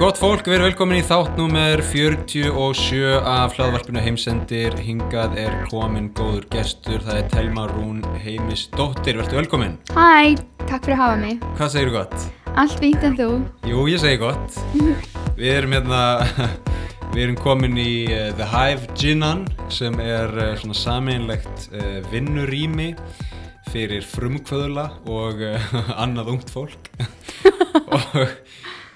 [0.00, 4.72] Gott fólk, við erum velkomin í þátt nummer 47 af hlaðvarpinu heimsendir.
[4.80, 9.18] Hingað er komin góður gestur, það er Telma Rún Heimisdóttir.
[9.20, 9.74] Vertu velkomin.
[9.92, 11.44] Hæ, takk fyrir að hafa mig.
[11.58, 12.24] Hvað segir þú gott?
[12.62, 13.28] Allt fínt en þú?
[13.68, 14.56] Jú, ég segi gott.
[15.42, 16.00] Við erum hérna,
[17.12, 22.94] við erum komin í uh, The Hive Ginnan sem er uh, svona sameinlegt uh, vinnurými
[23.68, 25.44] fyrir frumkvöðla og
[26.06, 26.88] annað ungt fólk.
[27.92, 28.16] og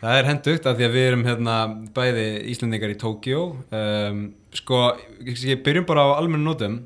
[0.04, 1.54] það er hendugt af því að við erum hérna
[1.96, 3.42] bæði Íslandingar í Tókjó.
[3.74, 4.18] Um,
[4.54, 4.80] sko,
[5.24, 6.82] ég byrjum bara á almennu nótum.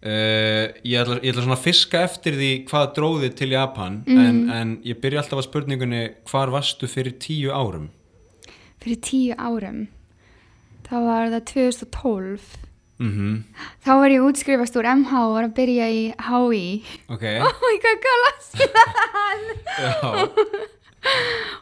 [0.00, 4.38] Uh, ég, ætla, ég ætla svona að fiska eftir því hvað dróði til Japan en,
[4.48, 5.98] en ég byrja alltaf að spurningunni
[6.30, 7.90] hvar varstu fyrir tíu árum
[8.80, 9.82] Fyrir tíu árum.
[10.88, 12.48] Það var það 2012.
[13.04, 13.36] mm
[13.84, 16.64] Þá var ég útskrifast úr MH og var að byrja í HÍ.
[17.12, 19.44] ok Oh my god, hvað lasið það?
[19.84, 20.24] já,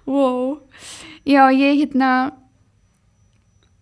[0.09, 0.61] Wow.
[1.29, 2.33] Já, ég hérna,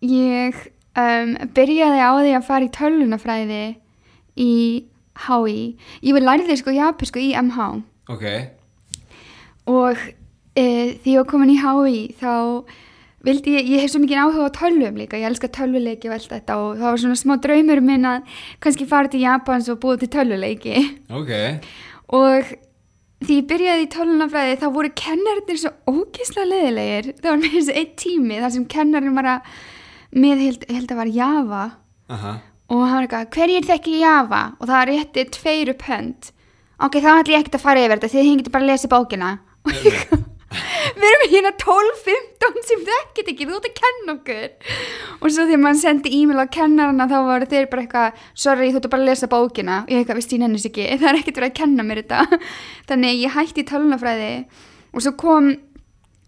[0.02, 0.56] ég
[0.98, 3.64] um, byrjaði á því að fara í tölunafræði
[4.36, 4.52] í
[5.26, 5.58] HÍ.
[6.02, 7.70] Ég var lærið sko japansku í MH.
[8.12, 8.26] ok
[9.66, 9.98] og
[10.54, 10.66] e,
[11.02, 12.34] því var komin í HÍ þá
[13.26, 16.30] vildi ég, ég hef svo mikið áhuga á tölvum líka, ég elska tölvuleiki og allt
[16.30, 20.04] þetta og það var svona smá draumur minn að kannski fara til Japans og búið
[20.04, 21.32] til tölvuleiki ok,
[22.14, 22.54] og
[23.24, 27.76] því ég byrjaði í tölvunafræði þá voru kennarinnir svo ógeðslega leðilegir það var með þessi
[27.80, 29.50] eitt tími þar sem kennarinn var að
[30.16, 31.64] með held, held að var Java.
[32.12, 32.36] Aha.
[32.66, 34.42] Og hann var eitthvað, hverjir þekki Java?
[34.60, 36.30] Og það rétti tveir upp hönd.
[36.82, 38.90] Ok, þá ætlum ég ekkert að fara yfir þetta því þið hengið bara að lesa
[38.92, 39.30] bókina.
[39.66, 40.00] Og ég
[41.00, 42.85] við erum hérna 12-15 sem
[43.16, 44.72] þekkit ekki, þú ert að kenna okkur.
[45.20, 48.80] Og svo þegar maður sendi e-mail á kennarana þá voru þeir bara eitthvað sorry, þú
[48.80, 49.78] ert bara að lesa bókina.
[49.84, 52.40] Og ég eitthvað, veist ég nennis ekki, það er ekkert verið að kenna mér þetta.
[52.90, 54.30] Þannig ég hætti tölunafræði
[54.92, 55.50] og svo kom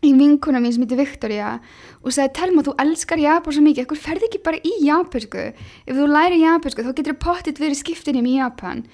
[0.06, 1.56] í vinkuna mín sem heitir Victoria
[1.98, 5.46] og sagði, Telma, þú elskar Japan svo mikið, ekkur ferði ekki bara í japansku?
[5.88, 8.84] Ef þú læri japansku, þá getur þú pottitt verið skiptinum í Japan.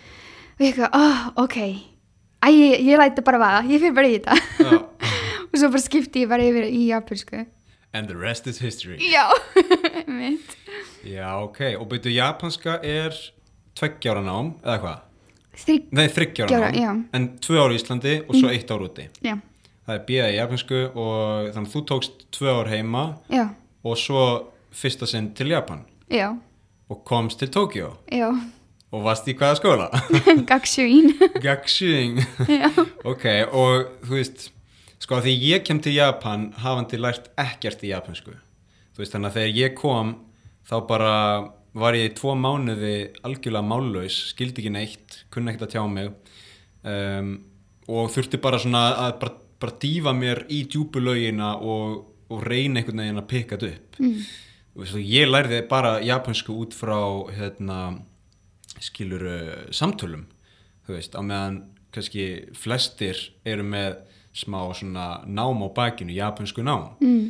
[0.54, 1.58] Og ég eitthvað, oh, ok.
[2.40, 4.80] Æ, ég, ég læti bara vaða, ég fyrir bara í þetta.
[5.50, 7.44] Og svo bara skipti ég bara yfir í japansku
[7.94, 8.98] and the rest is history.
[8.98, 9.30] Já,
[10.06, 10.56] mitt
[11.04, 13.14] já, ok, og byrju japanska er
[13.76, 15.02] tveggjára nám, eða hvað?
[15.64, 16.92] Þrygg, nei, þryggjára Gjára, nám, já.
[16.92, 17.04] Mhm.
[17.14, 19.06] en tvö ár í Íslandi og svo eitt ár úti.
[19.22, 19.36] Já,
[19.86, 23.44] það er bíða í japansku og þannig að þú tókst tvö ár heima já,
[23.84, 24.24] og svo
[24.74, 25.84] fyrsta sinn til Japan.
[26.10, 26.32] Já,
[26.90, 28.28] og komst til Tókjó já.
[28.94, 29.86] Og varst í hvaða skóla?
[30.50, 31.14] Gakshuin.
[31.42, 32.20] Gakshuing
[33.04, 34.50] ok, og þú veist
[35.04, 38.32] sko því ég kem til Japan hafandi lært ekkert í japansku
[38.94, 40.14] þú veist þannig að þegar ég kom
[40.64, 41.14] þá bara
[41.74, 42.94] var ég í tvo mánuði
[43.26, 46.12] algjörlega mállaus, skildi ekki neitt kunni ekkert að tjá mig
[46.86, 47.34] um,
[47.90, 53.02] og þurfti bara svona að bara, bara dýfa mér í djúpulögina og, og reyna einhvern
[53.02, 54.24] veginn að pikka þetta upp mm.
[54.80, 56.96] veist, ég lærði bara japansku út frá
[57.34, 57.80] hérna
[58.78, 59.26] skilur
[59.74, 60.28] samtölum
[60.86, 61.62] þú veist, á meðan
[61.94, 62.28] kannski
[62.58, 63.98] flestir eru með
[64.34, 67.24] smá svona nám á bakinu, japansku nám mm.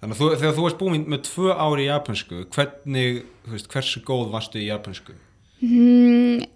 [0.00, 4.04] þannig að þú, þegar þú varst búin með tvö ári í japansku hvernig, veist, hversu
[4.06, 5.16] góð varstu í japansku?
[5.64, 6.48] mm,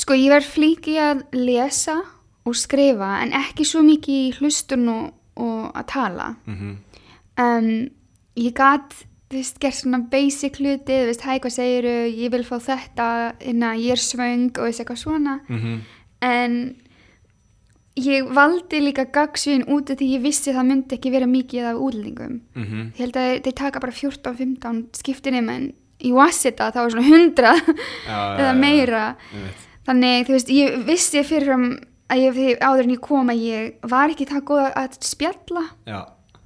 [0.00, 1.98] Sko, ég var flík í að lesa
[2.48, 6.78] og skrifa en ekki svo mikið í hlustun og, og að tala Mm
[7.40, 7.90] um,
[8.38, 8.94] Ég gat,
[9.28, 13.08] þú veist, gert svona basic hluti, þú veist, hæ, hvað segiru ég vil fá þetta,
[13.44, 15.80] innan ég er svöng og þessi eitthvað svona -hmm.
[16.24, 16.76] en
[18.00, 21.80] ég valdi líka gagsvíðin út af því ég vissi það myndi ekki vera mikið af
[21.80, 22.40] útlendingum.
[22.54, 22.84] Mm -hmm.
[22.94, 27.52] ég held að þeir taka bara 14-15 skiptinum en í Wasita það var svona 100
[28.40, 29.16] eða meira.
[29.86, 31.78] Þannig þú veist ég vissi fyrirfram
[32.08, 35.64] að ég áður en ég kom að ég var ekki það góð að spjalla.
[35.86, 36.00] Já,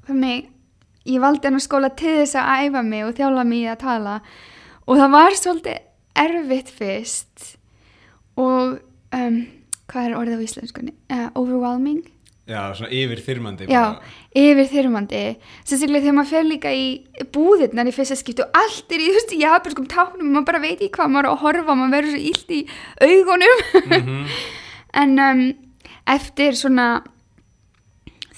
[0.07, 0.49] þannig
[1.07, 4.21] ég valdi hann að skóla til þess að æfa mig og þjála mig að tala.
[4.87, 5.79] Og það var svolítið
[6.17, 7.57] erfitt fyrst
[8.37, 8.79] og
[9.13, 9.39] um,
[9.91, 10.95] hvað er orðið á íslenskunni?
[11.13, 12.05] Uh, overwhelming?
[12.47, 13.99] já, svona yfir þyrmandi Já,
[14.39, 15.23] yfir þyrmandi
[15.67, 16.85] sérstaklega þegar maður fer líka í
[17.35, 20.85] búðirnar í fyrsta skiptu og allt er í þú veist, japanskum táknum maður bara veit
[20.87, 22.61] í hvað maður að horfa maður verður svo illt í
[23.03, 24.37] augunum -hmm.
[25.03, 25.43] en um,
[26.15, 26.89] eftir svona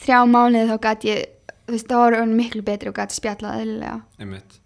[0.00, 1.26] þrjá mánuði þá gæti ég
[1.68, 4.60] þú veist, það var orðinn miklu betri og gæti spjallað eðlilega Einmitt.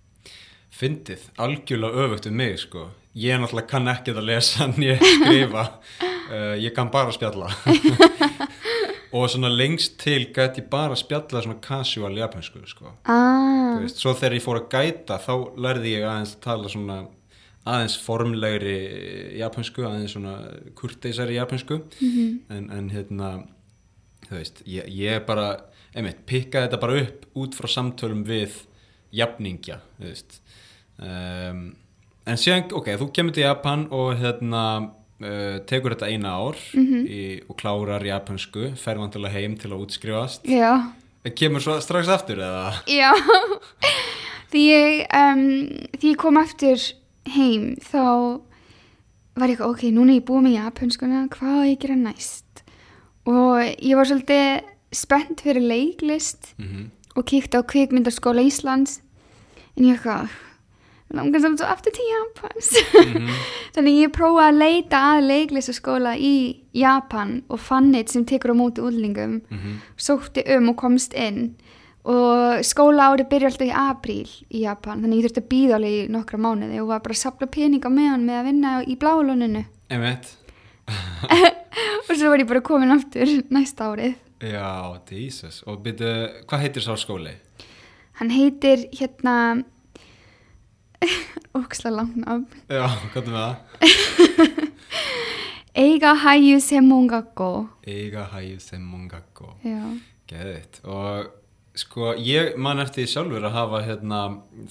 [0.72, 2.90] Fyndið, algjörlega öfugt við mig sko.
[3.14, 5.64] Ég náttúrulega kann ekkert að lesa en ég skrifa.
[6.32, 7.50] uh, ég kann bara spjalla.
[9.12, 12.94] og svona lengst til gæti ég bara spjalla svona casual japansku sko.
[13.04, 16.96] ah, Svo þegar ég fór að gæta þá lærði ég aðeins að tala svona
[17.68, 18.78] aðeins formlegri
[19.38, 20.32] japansku, aðeins svona
[20.78, 21.82] kurteisari japansku.
[22.00, 23.28] mhm, En, en hérna,
[24.30, 25.50] þú veist, ég, ég bara
[25.94, 28.56] einmitt, pikka þetta bara upp út frá samtölum við
[29.12, 30.38] jafningja, þú veist
[30.96, 31.66] um,
[32.26, 34.62] en síðan, ok, þú kemur til Japan og hérna
[35.22, 37.06] uh, tekur þetta eina ár Mhm.
[37.06, 40.44] í, og klárar japansku, fer vantilega heim til að útskrifast.
[40.46, 40.92] Já,
[41.38, 42.72] kemur svo strax aftur eða?
[42.86, 43.12] já.
[44.52, 45.44] Því ég um,
[45.96, 46.76] því ég kom aftur
[47.32, 48.40] heim þá
[49.40, 52.62] var ég ok, núna er ég búið með japanskuna hvað á ég að gera næst?
[53.24, 54.60] Og ég var svolítið
[54.92, 59.00] spennt fyrir leiklist Mm og kíkti á kvikmyndaskóla Íslands.
[59.76, 60.30] En ég eitthvað
[61.12, 63.28] langar samt svo aftur til Japans Mhm.
[63.74, 66.32] þannig ég prófaði að leita að leiklistaskóla í
[66.74, 69.76] Japan og fann eitt sem tekur á móti útlingum Mhm.
[69.96, 71.54] sótti um og komst inn
[72.04, 75.98] og skóla ári byrja alltaf í apríl í Japan þannig ég þurfti að býða alveg
[75.98, 78.96] í nokkra mánuði og var bara að sapla peninga með hann með að vinna í
[78.98, 80.32] bláluninu einmitt
[82.08, 85.60] og svo var ég bara komin aftur næsta árið Já, Jesus.
[85.70, 86.08] Og byrju,
[86.50, 87.36] hvað heitir sá skóli?
[88.18, 89.62] hann heitir hérna
[91.60, 94.72] óksla langnafn Já, hvað er með það?
[95.82, 97.50] Eiga Hæju Semongakko
[97.88, 99.54] Eiga hæju þeim mongakko.
[99.64, 99.80] Já,
[100.28, 100.80] Geðitt.
[100.84, 101.30] Og
[101.80, 104.18] sko, ég man eftir sjálfur að hafa hérna,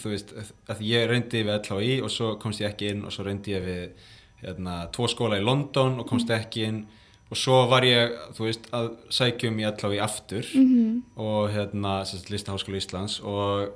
[0.01, 0.31] þú veist,
[0.69, 3.65] að ég reyndi við LHI og svo komst ég ekki inn og svo reyndi ég
[3.65, 4.07] við
[4.45, 6.79] hérna, tvo skóla í London og komst ekki inn
[7.31, 11.01] og svo var ég, þú veist, að sækjum í LHI aftur Mhm.
[11.17, 13.73] og hérna, sérst, Listaháskóla Íslands og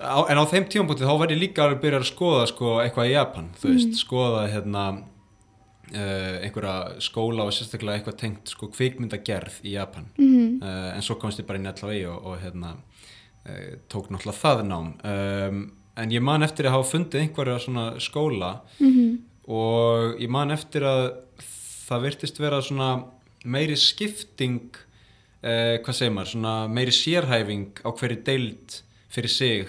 [0.00, 3.14] en á þeim tímabútið þá var ég líka að byrja að skoða sko, eitthvað í
[3.14, 9.74] Japan, þú veist, skoða hérna uh, einhverja skóla og sérstaklega eitthvað tengt sko kvikmyndagerð í
[9.76, 10.62] Japan Mhm.
[10.62, 14.62] uh, en svo komst ég bara í NLHI og, og hérna uh, tók náttúrulega það
[14.68, 19.18] nám um, en ég man eftir að hafa fundið einhverja svona skóla Mhm.
[19.48, 21.12] og ég man eftir að
[21.90, 23.04] það virtist vera svona
[23.44, 24.60] meiri skipting
[25.42, 29.68] hvað segir maður, svona meiri sérhæfing á hverju deild fyrir sig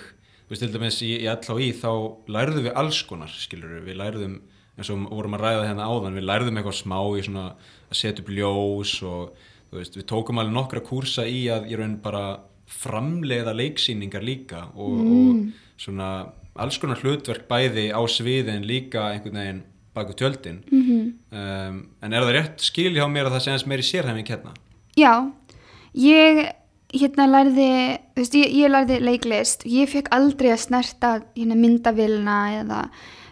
[0.52, 1.92] veist til dæmis í, í LHI þá
[2.32, 4.40] lærðum við alls konar skilur við lærðum
[4.78, 8.24] eins og vorum að ræða hérna áðan við lærðum eitthvað smá í svona að setja
[8.24, 12.26] upp ljós og þú veist við tókum alveg nokkra kúrsa í að ég raun bara
[12.72, 16.12] framleiða leiksýningar líka og, og svona
[16.60, 19.62] alls konar hlutverk bæði á sviði en líka einhvern veginn
[19.96, 20.62] baku tjöldin.
[20.72, 21.00] Mhm.
[21.36, 24.54] um, en er það rétt skil hjá mér að það sé eins meiri sérhæfing hérna?
[24.96, 25.32] Já,
[25.96, 26.44] ég
[26.92, 27.72] hérna lærði,
[28.14, 32.82] þú veist, ég, ég lærði leiklist, ég fekk aldrei að snerta hérna myndavilna eða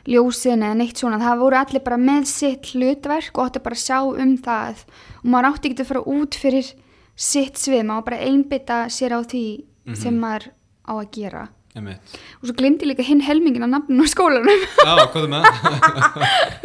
[0.09, 3.83] ljósin eða neitt svona, það voru allir bara með sitt hlutverk og átti bara að
[3.83, 4.83] sjá um það.
[5.21, 6.73] Og maður átti ekki að fara út fyrir
[7.19, 9.45] sitt svið, maður bara að einbytta sér á því
[9.99, 10.51] sem maður
[10.87, 11.47] á að gera.
[11.77, 12.15] Einmitt.
[12.41, 14.63] og svo glemdi líka hinn helmingin að nafnum á skólanum.
[14.81, 16.23] Já, hvað er með það?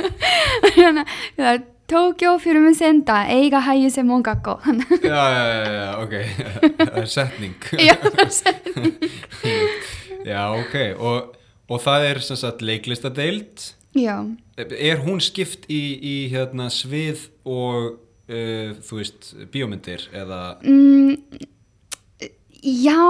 [0.78, 1.04] Hérna,
[1.36, 4.54] það er Tokyo fyrir mun senda eiga hægi sem mongakko
[5.02, 6.14] já, já, já, já, ok.
[6.78, 7.56] Það er setning.
[7.88, 8.54] Já, það er sem
[10.32, 10.76] já, ok.
[10.96, 11.34] Og,
[11.68, 13.66] og það er sem sagt leiklistadeild.
[13.94, 14.16] Já,
[14.56, 18.00] er hún skipt í, í hérna svið og
[18.32, 20.40] uh, þú veist, bíómyndir eða?
[20.64, 21.20] Mm,
[22.64, 23.04] já,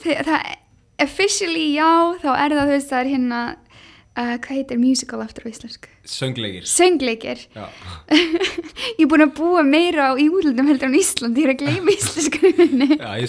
[0.00, 0.48] það, það
[1.04, 1.90] officially já,
[2.22, 3.42] þá er það þú veist það er hérna,
[4.18, 5.88] uh, hvað heitir musical aftur á íslensku?
[6.04, 7.44] söngleikir Söngleikir.
[7.54, 7.66] já,
[8.98, 11.60] Ég er búin að búa meira á í útlundum heldur en Íslandi, ég er að
[11.64, 12.88] gleyma íslensku minni.
[12.96, 13.28] já, ég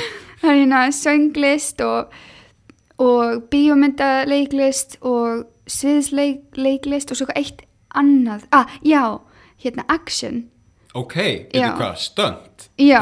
[0.42, 2.14] Það er hérna sönglist og,
[2.98, 7.62] og bíómyndaleiklist og sviðsleiklist og svo eitt
[7.94, 8.48] annað.
[8.50, 9.20] Ah, já,
[9.62, 10.48] hérna action.
[10.94, 11.14] ok,
[11.52, 13.00] veitu hvað, stönd Já.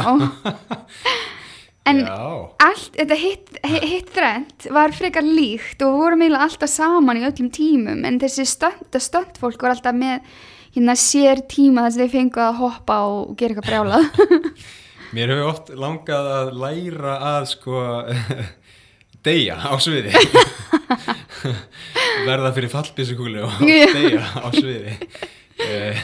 [1.91, 7.27] En allt, þetta hitt, hitt þrend var frekar líkt og vorum eiginlega alltaf saman í
[7.27, 10.17] öllum tímum en þessi stönd, stöndfólk var alltaf með
[10.77, 14.05] hérna sér tíma þess að þeir fengu að hoppa og gera eitthvað brjálað.
[15.17, 17.75] mér hefur oft langað að læra að sko
[19.27, 20.13] deyja á sviði.
[22.29, 24.93] Verða fyrir fallbísukúli og deyja á sviði.
[25.61, 25.97] Eh,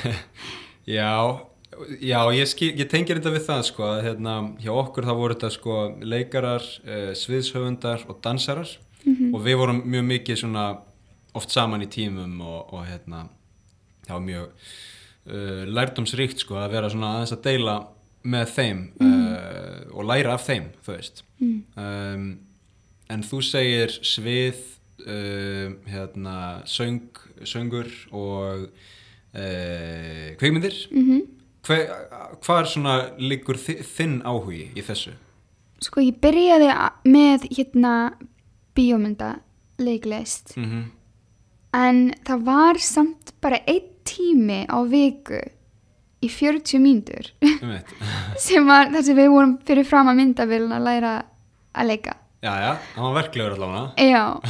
[0.91, 1.11] já
[2.01, 5.51] já, ég, ég tengir þetta við það sko að hérna, hjá okkur þá voru þetta
[5.55, 8.77] sko leikarar, uh, sviðshöfundar og dansarar.
[9.07, 10.67] Og við vorum mjög mikið svona
[11.37, 13.27] oft saman í tímum og, og hérna
[14.07, 17.77] það var mjög uh, lærdomsríkt sko að vera svona aðeins að deila
[18.27, 21.23] með þeim uh, og læra af þeim, þú veist.
[21.39, 22.27] Um,
[23.13, 24.63] en þú segir svið
[25.07, 28.69] uh, hérna söng, söngur og
[29.37, 31.36] kveikmyndir mm
[31.67, 31.79] Hve,
[32.45, 35.17] hvað svona liggur þi, þinn áhugi í þessu?
[35.83, 36.69] Sko ég byrjaði
[37.11, 37.93] með hérna
[38.77, 40.85] bíómyndaleiklist Mm -hmm.
[41.73, 45.41] en það var samt bara einn tími á viku
[46.23, 47.33] í 40 mínútur.
[48.47, 51.25] Sem var það sem við vorum fyrir fram að myndavélun að læra
[51.75, 52.15] að leika.
[52.43, 53.93] Já, já, hann var verklegur allavega.
[53.99, 54.41] Já.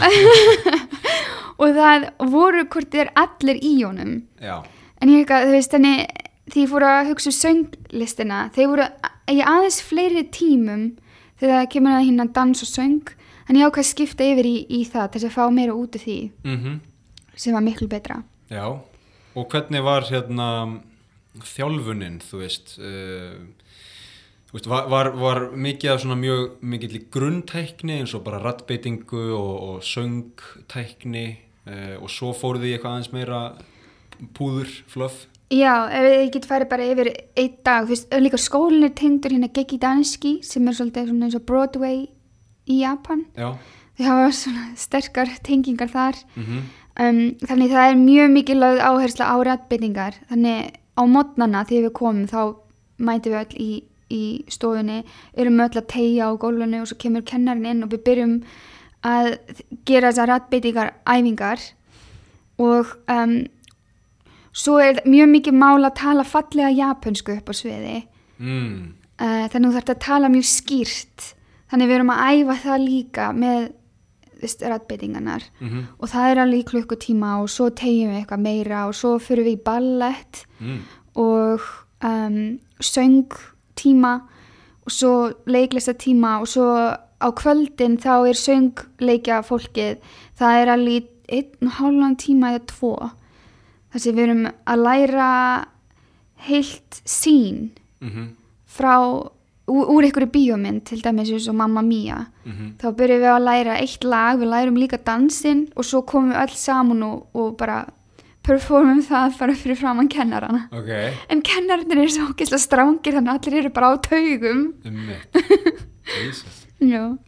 [1.60, 4.26] Og það voru hvort er allir í honum.
[4.42, 4.62] Já,
[5.00, 6.06] en ég eitthvað, þú veist, þannig
[6.52, 8.88] því ég fór að hugsa um sönglistina þeir voru
[9.32, 10.88] í aðeins fleiri tímum
[11.40, 13.14] þegar það kemur að hérna dans og söng
[13.46, 15.98] en ég ákvað að skipta yfir í, í það til þess að fá meira út
[15.98, 16.78] af því mhm.
[17.36, 18.20] sem var miklu betra.
[18.50, 18.66] Já,
[19.36, 20.48] og hvernig var hérna
[21.44, 23.36] þjálfunin, þú veist, uh,
[24.48, 29.26] þú veist var, var, var mikið af svona mjög mikið grunntækni eins og bara rattbeitingu
[29.36, 31.26] og, og söngtækni
[31.68, 33.42] uh, og svo fóruð þið eitthvað aðeins meira
[34.36, 35.26] púður, fluff?
[35.52, 39.30] Já, ef ég get farið bara yfir einn dag, þú veist, líka skólinn er tengdur
[39.30, 42.08] hérna Geki Danski sem er svolítið eins og Broadway
[42.66, 43.26] í Japan.
[43.38, 43.52] Já,
[43.98, 46.18] þau hafa svona sterkar tengingar þar.
[46.34, 46.64] Mhm,
[47.00, 51.94] um, þannig það er mjög mikið lögð áhersla á rættbyttingar þannig á mótnana þegar við
[52.00, 52.40] komum þá
[52.98, 53.70] mætum við öll í,
[54.10, 55.02] í stofunni
[55.36, 58.36] erum öll að tegja á gólfinu og svo kemur kennarinn inn og við byrjum
[59.06, 59.36] að
[59.86, 61.66] gera þessar rættbyttingar æfingar
[62.58, 63.44] og um,
[64.56, 67.96] svo er mjög mikið mál að tala fallega japansku upp á sviði.
[68.40, 68.76] Mm,
[69.20, 71.32] uh, þannig þú þarf að tala mjög skýrt.
[71.70, 73.66] Þannig við erum að æfa það líka með
[74.42, 78.94] rættbyttingarnar mhm, og það er alveg í klukkutíma og svo tegjum við eitthvað meira og
[78.98, 80.78] svo fyrir við í ballett mm,
[81.22, 81.64] og
[82.04, 82.38] um,
[82.84, 84.12] söngtíma
[84.86, 85.12] og svo
[85.48, 86.68] leiklistatíma og svo
[87.16, 90.04] á kvöldin þá er söngleikja fólkið
[90.36, 92.94] það er alveg einn og hálfan tíma eða tvo
[93.96, 95.30] þar sem við erum að læra
[96.44, 97.70] heilt sín
[98.04, 98.26] mhm,
[98.68, 98.92] frá
[99.66, 103.78] úr, einhverju bíómynd til dæmis eins og Mamma Mia mhm, þá byrjum við að læra
[103.80, 107.86] eitt lag, við lærum líka dansinn og svo komum við öll saman og, og bara
[108.46, 110.68] performum það bara fyrir framann kennarana.
[110.70, 110.90] ok,
[111.32, 114.60] En kennarnir eru svo ógeðslega strángir þannig að allir eru bara á taugum.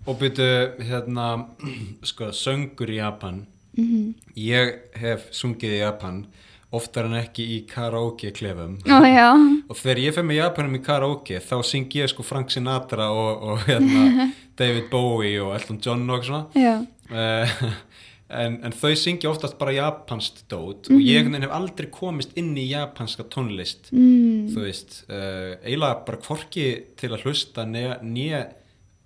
[0.06, 0.50] Og byrju,
[0.86, 1.26] hérna,
[2.10, 3.36] sko, söngur í Japan,
[3.78, 6.22] Mm ég hef sungið í Japan
[6.74, 8.74] oftar en ekki í karaoke klefum.
[8.84, 9.30] Já.
[9.68, 13.42] og þegar ég fer með Japanum í karaoke þá syng ég sko Frank Sinatra og,
[13.54, 14.28] og hérna,
[14.60, 16.44] David Bowie og Elton John og svona.
[17.08, 17.70] Uh,
[18.42, 22.34] en, en þau syngja oftast bara japanskt dót og ég einhvern veginn hef aldrei komist
[22.36, 24.50] inn í japanska tónlist Mm.
[24.52, 26.66] þú veist, uh, eiginlega bara hvorki
[27.00, 28.42] til að hlusta nýja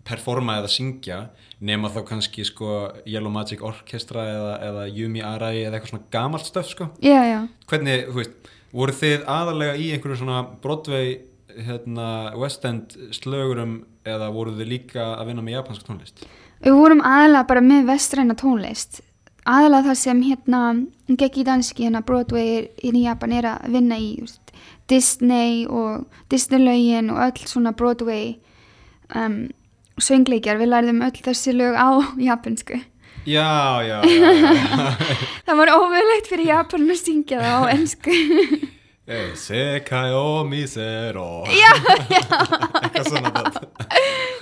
[0.02, 1.20] performa eða syngja
[1.62, 2.70] nema þá kannski sko
[3.06, 7.40] Yellow Magic Orchestra eða, eða Yumi Arai eða eitthvað svona gamalt stöf sko Já, já.
[7.70, 11.14] hvernig, þú veist, voru þið aðalega í einhverju svona Broadway
[11.52, 12.08] hérna,
[12.40, 16.24] West End slögurum eða voru þið líka að vinna með japansk tónlist?
[16.62, 19.00] Við vorum aðalega bara með vestræna tónlist.
[19.42, 20.60] Aðalega það sem hérna
[21.18, 24.12] Gekki Danski, hérna Broadway hérna í Japan er að vinna í
[24.90, 28.36] Disney og Disney-lögin og öll svona Broadway
[29.14, 29.50] um,
[30.00, 30.60] söngleikjar.
[30.60, 31.88] Við lærðum öll þessi lög á
[32.28, 32.80] japansku.
[33.22, 34.86] Já, já, já, já.
[35.46, 38.16] Það var ómögulegt fyrir Japan að syngja það á ennsku.
[39.34, 43.32] Sekai o misero já, eitthvað svona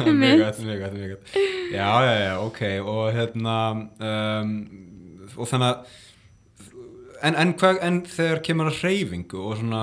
[0.05, 1.39] mjög gætt, mjög gætt, mjög gætt
[1.73, 4.53] já, já, já, ok og hérna um,
[5.33, 5.97] og þannig að
[7.25, 9.83] en, en, en þegar kemur að hreyfingu og svona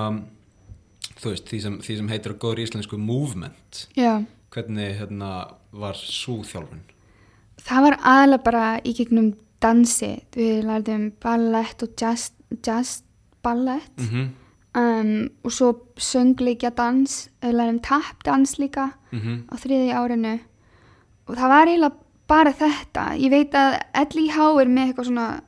[1.17, 4.21] þú veist, því sem, því sem heitir að góður íslensku movement, já.
[4.53, 5.31] hvernig hérna
[5.71, 6.85] var svo þjálfun
[7.67, 9.31] Það var aðalega bara í gegnum
[9.63, 10.11] dansi.
[10.35, 12.31] Við lærðum ballett og jazz,
[12.63, 13.03] jazz
[13.43, 13.97] ballett.
[13.97, 14.27] mm -hmm.
[14.81, 20.39] um, og svo söngleikja dans við lærum tapdans líka Mm á þriði árinu
[21.27, 21.95] og það var eiginlega
[22.27, 23.79] bara þetta ég veit að
[24.15, 25.41] LIH er með eitthvað svona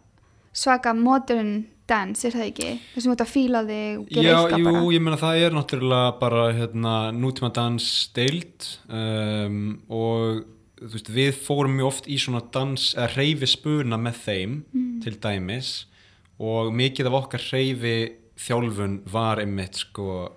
[0.53, 2.69] svaka modern dance, er það ekki?
[2.93, 4.93] þess að þú ert að fíla þig og gera Já, eitthvað jú, bara.
[4.95, 10.45] ég meina það er náttúrulega bara hérna, nútíma dans deild um, og
[10.93, 14.57] veist, við fórum mjög oft í svona dans eða hreyfi spuna með þeim
[15.03, 15.73] til dæmis
[16.39, 17.95] og mikið af okkar hreyfi
[18.39, 20.29] þjálfun var einmitt sko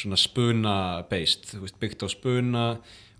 [0.00, 0.74] svona spuna
[1.10, 2.64] based, veist, byggt á spuna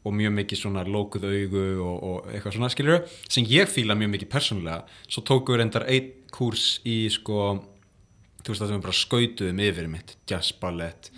[0.01, 4.15] og mjög mikið svona lókuð augu og, og eitthvað svona skilur sem ég fíla mjög
[4.15, 4.87] mikið persónulega.
[5.05, 7.51] Svo tókum við reyndar einn kúrs í sko
[8.41, 11.11] þú veist það sem við bara skautuðum yfir mitt jazz ballett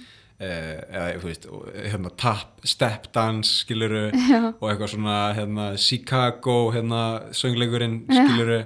[0.42, 4.42] eh, eða þú veist og, hérna tap, step dance skiluru Já.
[4.52, 7.02] og eitthvað svona hérna Chicago hérna
[7.36, 8.60] söngleikurinn skiluru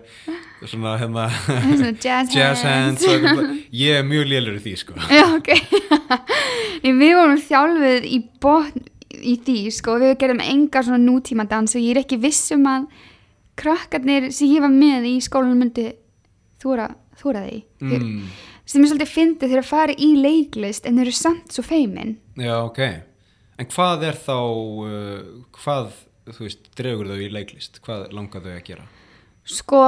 [0.65, 1.29] svona hérna
[2.01, 3.55] jazz, jazz hands eitthvað.
[3.85, 5.53] ég er mjög lélur í því sko Já, ok
[6.87, 8.85] Við vorum þjálfuð í botn
[9.17, 12.67] í því, sko, við gerðum enga svona nútíma dans og ég er ekki viss um
[12.69, 12.87] að
[13.57, 15.89] krakkarnir sem ég var með í skólanum myndi
[17.21, 17.61] þúra, þúra því
[18.03, 18.27] mm,
[18.65, 22.17] sem er svolítið fyndið þegar að fara í leiklist en þeir eru samt svo feimin
[22.37, 22.83] Já, ok.
[23.57, 24.39] En hvað er þá,
[24.85, 25.23] uh,
[25.57, 25.93] hvað,
[26.29, 27.81] þú veist, dregur þau í leiklist?
[27.85, 28.87] Hvað langar þau að gera?
[29.47, 29.83] sko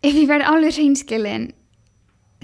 [0.00, 1.50] ef ég verð alveg hreinskilin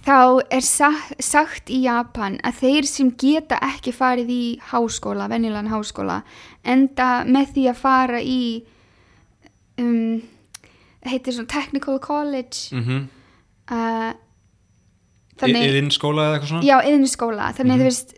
[0.04, 5.72] þá er sagt, sagt í Japan að þeir sem geta ekki farið í háskóla, venjulegan
[5.72, 6.20] háskóla
[6.66, 8.44] enda með því að fara í
[9.80, 10.20] um,
[11.08, 13.06] heitir svona technical college Mm -hmm.
[15.40, 16.66] Þannig Yðin skóla eða eitthvað svona?
[16.68, 18.16] já, yðin skóla þannig þú veist,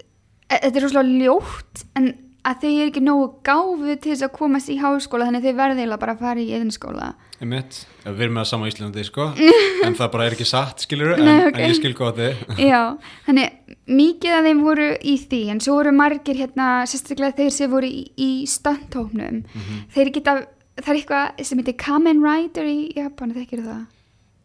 [0.51, 2.09] e- þetta er rosalega ljótt en
[2.47, 5.57] að þeir eru ekki nógu gáfu til þess að komast í háskóla þannig að þeir
[5.59, 7.83] verði eiginlega bara að fara í yðin skóla Einmitt.
[8.01, 9.25] Já, Við erum með það sama í Íslandi, sko,
[9.87, 11.59] en það bara er ekki satt, skilur, en, Nei, ok.
[11.59, 12.45] en ég skil þið.
[12.71, 12.79] Já,
[13.27, 17.75] þannig mikið af þeim voru í því en svo voru margir hérna, sérstaklega þeir sem
[17.75, 19.43] voru í, í stöndtóknum
[19.93, 20.37] þeir geta,
[20.81, 23.85] það er eitthvað sem heitir Kamen Rider í Japan, þekkir það?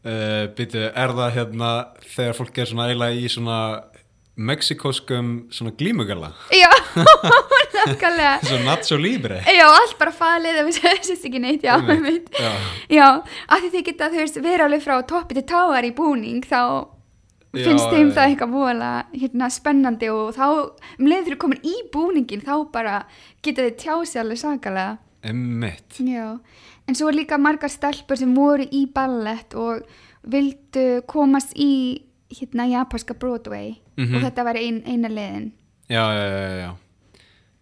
[0.01, 1.71] Uh, Býtu, er það hérna
[2.15, 3.57] þegar fólk er svona eiginlega í svona
[4.41, 6.31] mexikóskum svona glímugala?
[6.55, 6.69] Já,
[7.75, 9.41] nákvæmlega Svona Nacho Libre?
[9.45, 12.49] Já, allt bara falið, það sést ekki neitt, já, Einmitt, já.
[12.89, 13.05] Já,
[13.47, 16.61] af því þið geta, þú veist, vera alveg frá toppi til táar í búning, þá
[17.51, 20.45] Já, finnst þeim já, það eitthvað vola hérna, spennandi og þá,
[20.97, 22.97] um leið fyrir komin í búningin, þá bara
[23.43, 24.97] geta þið tjási alveg sakalega.
[25.27, 25.99] Emmitt.
[26.01, 26.39] Já,
[26.91, 29.85] en svo er líka margar stelpur sem voru í ballett og
[30.27, 34.15] vildu komast í hérna japanska Broadway Mhm.
[34.15, 35.51] og þetta var ein, eina leiðin.
[35.89, 36.71] Já, já, já, já.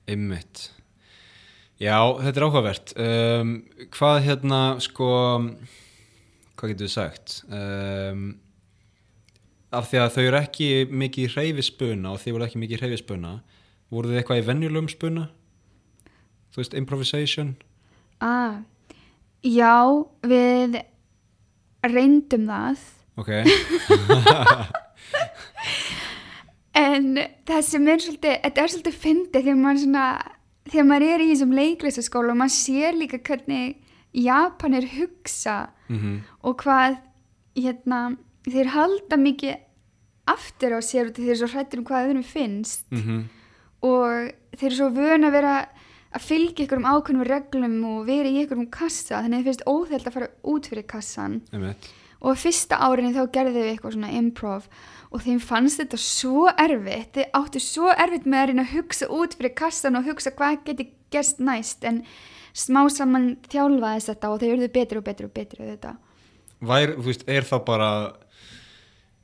[0.08, 0.70] Emmitt.
[1.80, 2.94] Já, þetta er áhugavert.
[3.00, 3.64] Um,
[3.96, 5.08] hvað hérna, sko,
[6.58, 7.44] hvað getur við sagt?
[7.50, 8.40] Um,
[9.72, 13.34] af því að þau eru ekki mikið hreyfispuna og þið voru ekki mikið hreyfispuna,
[13.94, 15.28] voru þið eitthvað í venjulegum spuna?
[16.54, 17.56] Þú veist, improvisation?
[18.22, 18.62] Ah,
[19.44, 19.76] já,
[20.28, 20.80] við
[21.86, 22.82] reyndum það.
[23.20, 23.30] Ok,
[26.80, 27.08] en
[27.48, 30.06] það sem er svolítið, þetta er svolítið fyndið þegar maður svona,
[30.70, 33.78] þegar maður er í þessum leiklistaskóla og maður sér líka hvernig
[34.16, 35.58] Japanir hugsa
[35.92, 36.96] mm og hvað
[37.60, 38.00] hérna,
[38.48, 39.58] þeir halda mikið
[40.30, 42.86] aftur á sér og þeir eru svo hrættir um hvað öðrum finnst.
[42.94, 43.18] Mhm,
[43.84, 45.56] og þeir eru svo vön að vera
[46.16, 49.50] að fylgja ykkur um ákveðnum reglum og vera í ykkur um kassa þannig að þeir
[49.50, 51.90] finnst óþælt að fara út fyrir kassan emmitt.
[52.20, 54.70] og fyrsta árinni þá gerðu við eitthvað svona improv
[55.10, 57.16] og þeim fannst þetta svo erfitt.
[57.18, 60.60] Þeir áttu svo erfitt með að reyna að hugsa út fyrir kassan og hugsa hvað
[60.68, 62.04] geti gerst næst en
[62.54, 65.94] smá saman þjálfaðist þetta og þeir eruðu betri og betri og betri við þetta.
[66.60, 67.90] Vær, þú veist, er það bara,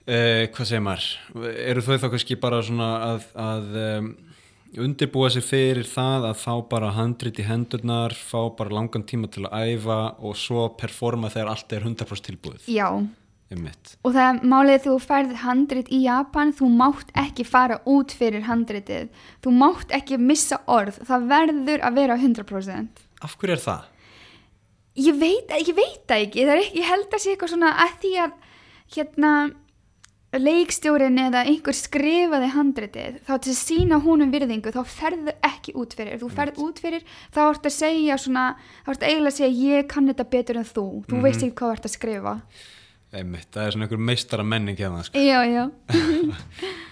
[0.08, 1.10] uh, hvað segir maður,
[1.65, 4.12] eru þau þá kannski bara svona að, að um,
[4.82, 9.46] undirbúa sig fyrir það að fá bara handrit í hendurnar, fá bara langan tíma til
[9.48, 13.66] að æfa og svo performa þegar allt er 100% tilbúið, Já, um
[14.04, 18.48] og það er málið þú færð handrit í Japan, þú mátt ekki fara út fyrir
[18.50, 19.12] handritið,
[19.46, 23.04] þú mátt ekki missa orð, það verður að vera 100%.
[23.22, 23.92] Af hverju er það?
[24.96, 27.96] Ég veit, ég veit ekki, það er ekki, ég held að sé eitthvað svona að
[28.02, 28.36] því að
[28.96, 29.32] hérna
[30.41, 35.93] leikstjórin eða einhver skrifaði handritið, þá til að sína húnum virðingu, þá ferðu ekki út
[35.98, 38.48] fyrir, þú ferð út fyrir, þá ert að segja svona,
[38.86, 41.71] þá ert eiginlega að segja ég kann þetta betur en þú, þú veist ekki hvað
[41.71, 42.36] þú ert að skrifa.
[43.15, 45.24] Einmitt, það er svona einhver meistara menning hérna, sko.
[45.24, 45.63] Já, já.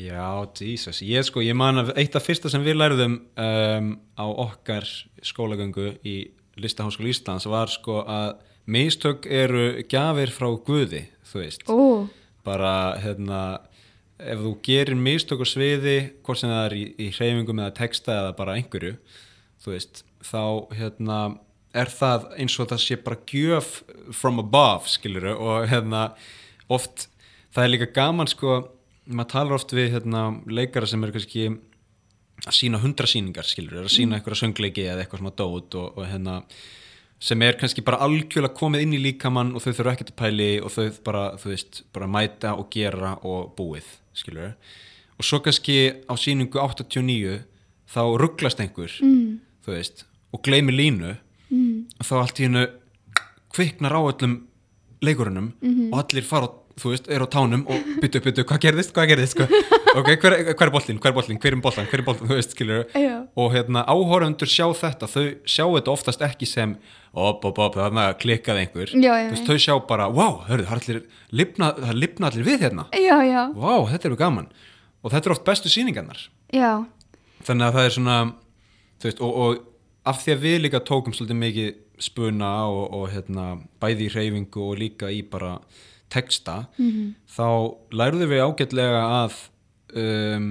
[0.00, 4.26] Já, Jesus, ég sko, ég man að eitt af fyrsta sem við lærðum um, á
[4.28, 4.86] okkar
[5.26, 6.30] skólagöngu í
[6.62, 8.36] Listaháskóla Íslands var sko að
[8.70, 11.66] mistök eru gjafir frá Guði, þú veist.
[11.66, 12.06] Ó,
[12.46, 13.40] Bara, hérna,
[14.20, 18.16] ef þú gerir mistök á sviði, hvort sem það er í, í hreyfingum eða texta
[18.22, 18.96] eða bara einhverju,
[19.66, 20.42] veist, þá,
[20.76, 21.20] hérna,
[21.76, 23.72] er það eins og það sé bara gjöf
[24.16, 26.10] from above, skiluru, og hérna,
[26.72, 27.08] oft,
[27.54, 28.60] það er líka gaman, sko,
[29.10, 31.48] maður talar oft við, hérna, leikara sem eru kannski
[32.46, 35.98] að sína hundra sýningar, skilur, er að sína eitthvað söngleiki eða eitthvað svona dót og,
[35.98, 36.40] og hérna
[37.20, 40.50] sem er kannski bara algjörlega komið inn í líkamann og þau þurfa ekkert að pæli
[40.64, 44.54] og þau bara, þú veist, bara mæta og gera og búið, skilur
[45.20, 45.76] og svo kannski
[46.08, 47.42] á síningu 89
[47.90, 49.40] þá rugglast einhver mm.
[49.66, 51.12] þú veist, og gleymi línu
[51.50, 52.00] mm.
[52.00, 52.64] og þá allt í hennu
[53.52, 54.40] kviknar á öllum
[55.04, 55.92] leikurunum -hmm.
[55.92, 59.10] og allir fara, á- þú veist, er á tánum og byttu, byttu, hvað gerðist, hvað
[59.12, 59.46] gerðist sko?
[60.00, 62.38] ok, hver, hver er boltinn, hver er boltinn, hver er boltinn hver er boltinn, þú
[62.38, 63.14] veist, skilur Já.
[63.36, 66.76] og hérna áhorfundur sjá þetta, þau sjá þetta oftast ekki sem
[67.12, 68.92] op, op, op, þarna klikkaði einhver.
[68.94, 71.00] Já, já, veist, þau sjá bara, wow, hörðu, það er allir
[71.42, 72.86] lifna, það lifna allir við hérna.
[72.96, 74.50] Já, já, wow, þetta er gaman.
[75.00, 76.28] Og þetta er oft bestu sýningarnar.
[76.54, 76.70] Já,
[77.46, 78.16] þannig að það er svona
[79.00, 83.06] þú veist, og, og af því að við líka tókum svolítið mikið spuna og, og
[83.12, 83.46] hérna,
[83.82, 85.56] bæði í hreyfingu og líka í bara
[86.12, 86.56] texta
[87.30, 87.46] þá
[87.94, 89.38] lærðu við ágætlega að
[89.94, 90.50] um,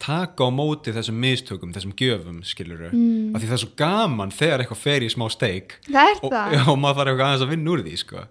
[0.00, 3.34] taka á móti þessum mistökum, þessum gjöfum skilur mm.
[3.34, 7.00] af því það er svo gaman þegar eitthvað fer í smá steik og, og maður
[7.02, 8.24] þarf eitthvað aðeins að vinna úr því sko.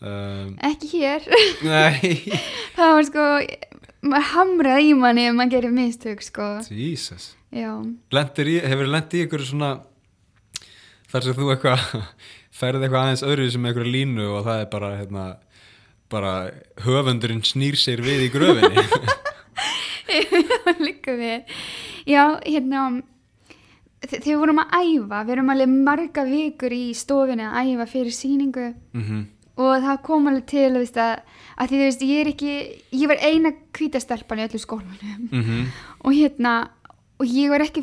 [0.00, 1.26] Um, ekki hér.
[2.76, 3.28] það var sko,
[4.04, 6.50] maður hamraði í manni ef maður gerir mistök, sko.
[6.68, 9.72] Jesus í, hefur lent í ykkur svona
[11.10, 11.86] þar sem þú eitthvað
[12.54, 15.24] ferði eitthvað aðeins öðru sem eitthvað línu og það er bara hérna,
[16.10, 16.50] bara
[16.84, 18.84] höfundurinn snýr sér við í gröfinni
[20.86, 21.44] líka við.
[22.08, 22.86] Já, hérna,
[24.02, 27.86] þe- þegar við vorum að æfa, við erum alveg marga vikur í stofinni að æfa
[27.96, 29.28] fyrir sýningu mm
[29.60, 31.18] og það kom alveg til, veist, að,
[31.60, 32.52] að því, þú veist, ég er ekki,
[32.96, 35.26] ég var eina hvítastelpan í öllu skólanum.
[35.28, 35.66] -hmm.
[36.00, 36.52] og hérna
[37.20, 37.82] og ég var ekki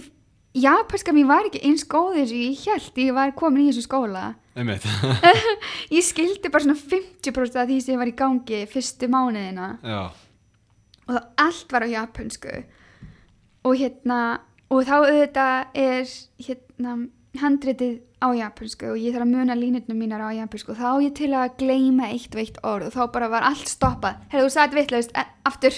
[0.57, 3.85] japanska mér var ekki eins góð eins og ég held ég var komin í þessu
[3.85, 4.35] skóla
[5.97, 9.69] ég skildi bara svona 50% af því sem var í gangi fyrstu mánuðina.
[9.85, 10.01] Já,
[11.07, 12.55] og það allt var á japansku
[13.67, 14.19] og hérna
[14.73, 16.11] og þá auðvitað er
[16.43, 16.97] hérna
[17.37, 21.13] handritið á japansku og ég þarf að muna línutnum mínar á japansku og þá ég
[21.17, 24.23] til að gleyma eitt og eitt orð og þá bara var allt stoppað.
[24.31, 25.75] Hefur þú sagt vitlaust, e, aftur.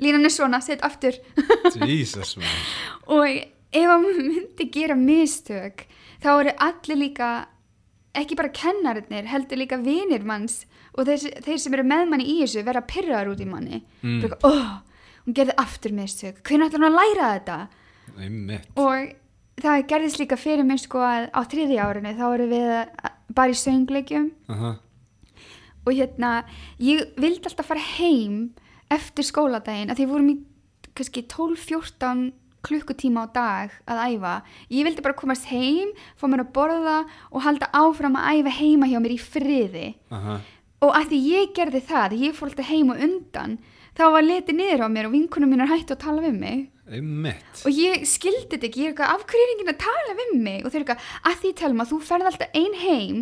[0.00, 1.18] Línan er svona, set aftur.
[1.90, 2.38] Jesus
[3.10, 5.84] og ef maður myndi gera mistök
[6.22, 7.30] þá eru allir líka
[8.14, 10.64] ekki bara kennarinnir, heldur líka vinir manns
[10.98, 14.18] og þeir, þeir sem eru með manni í þessu verða pyrraðar út í manni Mm.
[14.18, 14.34] mm.
[14.48, 14.80] oh,
[15.26, 17.58] hún gerði aftur mistök hvernig ætlar hún að læra þetta
[18.18, 19.12] einmitt og
[19.60, 22.70] það gerðist líka fyrir mér sko að á þriðja árinu þá erum við
[23.36, 24.72] bara í söngleikjum Aha.
[25.86, 26.30] og hérna
[26.82, 28.50] ég vildi alltaf fara heim
[28.90, 30.36] eftir skóladaginn að því vorum í
[30.98, 32.32] kannski 12-14
[32.66, 34.34] klukkutíma á dag að æfa.
[34.70, 36.98] Ég vildi bara komast heim, fá mér að borða
[37.30, 39.94] og halda áfram að æfa heima hjá mér í friði.
[40.10, 40.40] Aha.
[40.80, 43.58] og að því ég gerði það, ég fór alltaf heim og undan
[43.98, 46.60] þá var litið niður á mér og vinkunum mínar hættu að tala við mig.
[46.90, 47.64] Einmitt.
[47.68, 50.30] Og ég skildi þetta ekki, ég er eitthvað af hverju er enginn að tala við
[50.40, 50.62] mig?
[50.64, 53.20] Og þau eru eitthvað, að því telma, þú ferð alltaf ein heim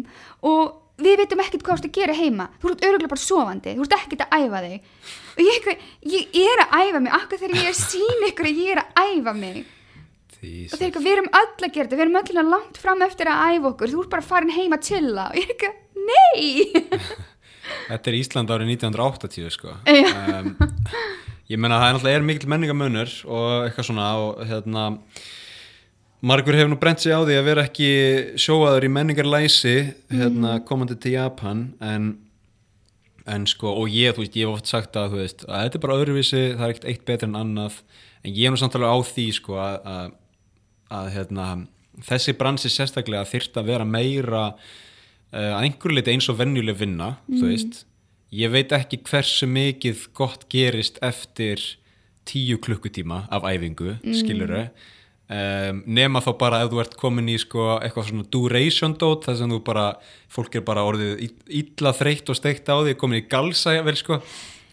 [0.48, 2.46] og við veitum ekkert hvað þú ert að gera heima.
[2.60, 4.92] Þú ert öruglega bara sofandi, þú ert ekkert að æfa þig.
[5.38, 8.62] Og ég, eitthvað, ég er að æfa mig akkur þegar ég er sín ykkur að
[8.62, 9.60] ég er að æfa mig.
[10.28, 10.74] Og þau Jesus.
[10.78, 13.54] eru eitthvað, við erum öll að gera þetta við erum öll langt fram eftir að
[13.54, 15.28] æfa okkur þú ert bara farin heim að chilla.
[15.30, 15.80] Og ég er eitthvað,
[16.10, 17.24] nei!
[17.88, 19.74] Þetta er Ísland árið 1980 sko.
[19.92, 20.54] Um,
[21.48, 24.82] Ég meina það er náttúrulega er mikil menningamönur og eitthvað svona og hérna
[26.20, 27.90] margur hefur nú brent sig á því að vera ekki
[28.40, 29.76] sjóaður í menningarlæsi
[30.10, 32.10] hérna komandi til Japan en,
[33.28, 35.84] en sko og ég, þú veist, ég hef oft sagt að veist, að þetta er
[35.86, 37.80] bara öðruvísi, það er ekkert eitt betur en annað
[38.24, 40.12] en ég er nú samtalið á því sko að, að,
[40.98, 41.48] að hérna,
[42.10, 47.12] þessi bransi sérstaklega þyrft að vera meira uh, að einhverju leiti eins og venjuleg vinna
[47.30, 47.82] þú veist,
[48.34, 51.62] ég veit ekki hversu mikið gott gerist eftir
[52.28, 54.66] tíu klukkutíma af æfingu, skiluru
[55.28, 59.40] um, nema þá bara ef þú ert komin í sko eitthvað svona duration dot þar
[59.40, 59.88] sem þú bara,
[60.32, 63.96] fólk er bara orðið ill- illa þreytt og steikt á því komin í galsa vel
[63.98, 64.20] sko.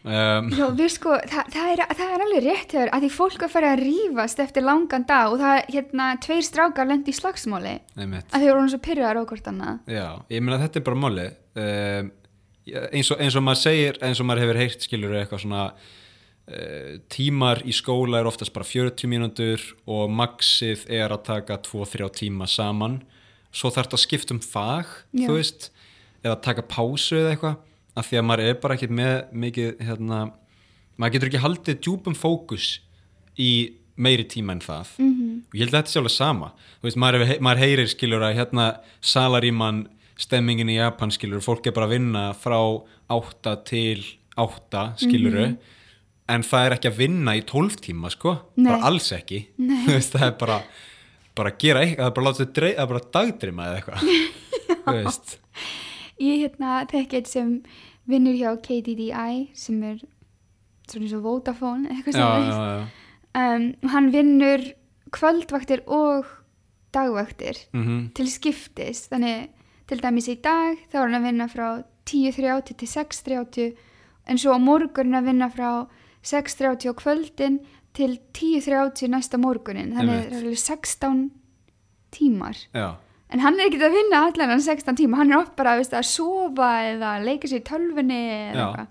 [0.05, 3.53] Um, Já, við sko, það, það, er, það er alveg rétt að því fólk að
[3.55, 8.27] fara að rífast eftir langan dag og það, hérna, tveir strákar lendi í slagsmáli einmitt.
[8.29, 9.79] Að því voru hún svo pyrraðar á hvort annað.
[9.89, 11.25] Já, ég meina þetta er bara máli
[11.57, 12.11] um,
[12.93, 15.63] eins, og, eins og maður segir eins og maður hefur heyrt skilur eitthvað svona
[17.09, 22.45] tímar í skóla er oftast bara 40 mínútur og maxið er að taka 2-3 tíma
[22.49, 22.99] saman.
[23.55, 25.25] Svo þarf þetta að skipta um fag Já.
[25.25, 25.69] þú veist,
[26.25, 27.57] eða taka pásu eða eitthvað,
[27.95, 30.19] af því að maður er bara ekki með mikið, hérna
[30.99, 32.79] maður getur ekki haldið djúpum fókus
[33.39, 33.51] í
[33.95, 34.87] meiri tíma en það.
[34.99, 35.41] -hmm.
[35.47, 36.51] og ég held að þetta sé alveg sama.
[36.81, 38.65] Þú veist, maður, hefur- maður heyrir skilur að hérna
[39.01, 42.59] salaríman stemmingin í Japan skilur, fólk er bara að vinna frá
[43.09, 44.03] 8 til
[44.37, 45.57] 8 skiluru
[46.29, 48.69] en það er ekki að vinna í 12 tíma sko, Nei.
[48.71, 49.39] bara alls ekki.
[50.11, 50.59] Það er bara
[51.35, 53.11] bara að gera eitthvað, það er bara að láta sig drey- það er bara að
[53.17, 55.35] dagdrima eða eitthvað.
[56.25, 57.49] Ég hérna þekki eitt sem
[58.07, 59.97] vinnur hjá KDDI sem er
[60.87, 62.85] svona eins og Vodafone eitthvað já, sem já, já.
[63.41, 64.63] um, hann vinnur
[65.15, 66.29] kvöldvaktir og
[66.95, 69.03] dagvaktir Mm til skiptis.
[69.11, 69.49] Þannig
[69.89, 71.67] til dæmis í dag þá er hann að vinna frá
[72.07, 73.75] 10.30 til 6.30
[74.31, 75.69] en svo á morgun að vinna frá
[76.25, 77.57] 6.30 á kvöldin
[77.95, 79.93] til 10.30 næsta morgunin.
[79.95, 81.25] Þannig það er alveg 16
[82.15, 82.61] tímar.
[82.75, 82.95] Já.
[83.33, 85.19] en hann er ekki að vinna allan hann 16 tíma.
[85.19, 88.87] Hann er oft bara veist, að sofa eða leika sér í eitthvað.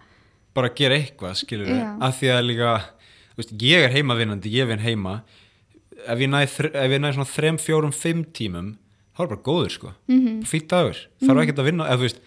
[0.55, 2.73] Bara að gera eitthvað skilur við, af því að líka
[3.39, 5.23] veist, ég er heimavinnandi, ég vinn heima.
[6.05, 8.75] Ef ég næ, þr- ef ég næ svona þrem, fjórum, fimm tímum
[9.15, 10.21] þá er bara góður sko, mm.
[10.21, 10.39] -hmm.
[10.51, 10.99] fýtt dagur.
[11.23, 12.23] Þarf ekkert að vinna, eða þú veist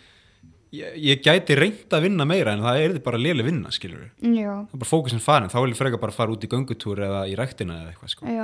[0.78, 4.40] ég, ég gæti reynd að vinna meira en það er bara léli vinna, skilur við
[4.46, 7.26] það er bara fókusin farin, þá vil ég freka bara fara út í göngutúr eða
[7.30, 8.38] í ræktina eða eitthvað sko.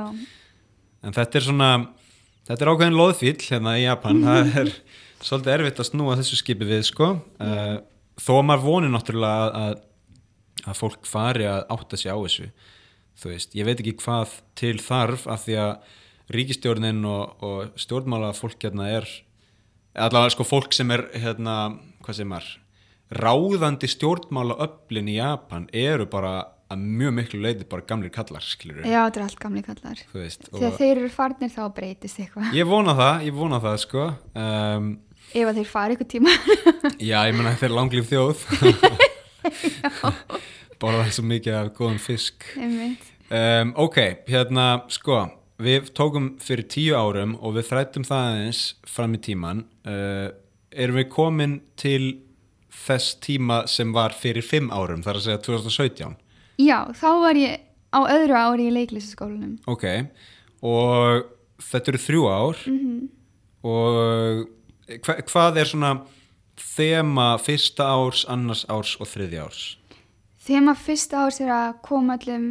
[1.03, 1.71] en þetta er svona
[2.49, 4.21] þetta er ákveðin loðfíl hérna í Japan.
[4.25, 4.75] Það er
[5.29, 7.09] svolítið erfitt að snúa þessu skipi við sko.
[7.39, 7.75] Uh,
[8.19, 12.49] þó að maður vonir náttúrulega að, að, að fólk fari að átta sig á þessu
[13.19, 15.93] þú veist, ég veit ekki hvað til þarf af því að
[16.33, 19.07] ríkistjórnin og, og stjórnmála fólk hérna er
[19.93, 22.49] allavega sko fólk sem er hérna, hvað sem er
[23.13, 26.33] ráðandi stjórnmála öflin í Japan eru bara
[26.73, 30.03] að mjög miklu leiti bara gamlir kallar skilur já, þetta er allt gamli kallar.
[30.13, 32.53] Veist, þegar þeir eru farnir þá breytist eitthvað.
[32.57, 34.07] Ég vona það, ég vona það sko.
[34.33, 34.89] Um,
[35.29, 36.35] ef að þeir fari eitthvað tíma.
[37.11, 38.43] Já, ég menna þeir er langlíf þjóð.
[40.81, 42.47] Borða svo mikið af góðum fisk.
[42.57, 45.25] Um, ok, hérna sko,
[45.63, 50.31] við tókum fyrir tíu árum og við þrættum það aðeins fram í tíman uh,
[50.75, 52.17] erum við komin til
[52.73, 56.17] þess tíma sem var fyrir fimm árum, þar að segja 2017
[56.62, 59.88] já, þá var ég á öðru ári í leiklistaskólanum ok,
[60.65, 61.31] og
[61.71, 62.65] þetta eru þrjú ár.
[63.63, 64.43] Og
[65.05, 65.93] hva, hvað er svona
[66.59, 69.63] þema fyrsta árs, annars árs og þriðja árs?
[70.43, 72.47] Maður fyrsta árs er að koma öllum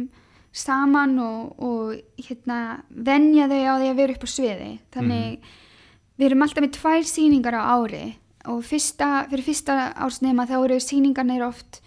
[0.53, 4.71] saman og, og hérna, venja þau á því að vera upp á sviði.
[4.93, 5.51] Þannig
[6.23, 8.03] við erum alltaf með tvær sýningar á ári
[8.47, 11.81] og fyrsta, fyrir fyrsta ársnema þá eru sýningarnir oft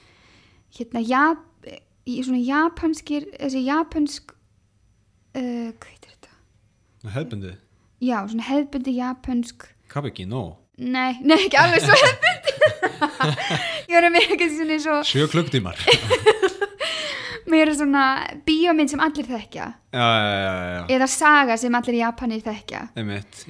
[0.76, 1.42] hérna Jap,
[2.04, 6.34] í svona japanskir þessi japansk uh, hvað heitir þetta?
[7.16, 7.56] hefbundið,
[8.04, 9.64] Já, svona hefbundi japansk.
[9.88, 12.52] Kabiki, no nei, nei ekki alveg svo hefbundi
[13.88, 15.80] ég var að mér ekki svona svo sjö klukktímar
[17.52, 18.04] mér er svona
[18.46, 19.66] bíómynd sem allir þekkja.
[19.96, 22.80] Já, já, já, eða saga sem allir japanir þekkja.
[22.96, 23.44] Einmitt,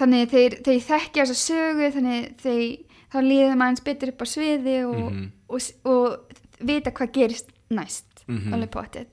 [0.00, 2.78] þannig þeir, þeir þekkja þessa sögu þannig þeir,
[3.14, 5.26] þá líður maður betur upp á sviði og, Mhm.
[5.48, 8.54] og, og, vita hvað gerist næst Mhm.
[8.54, 9.06] alveg potið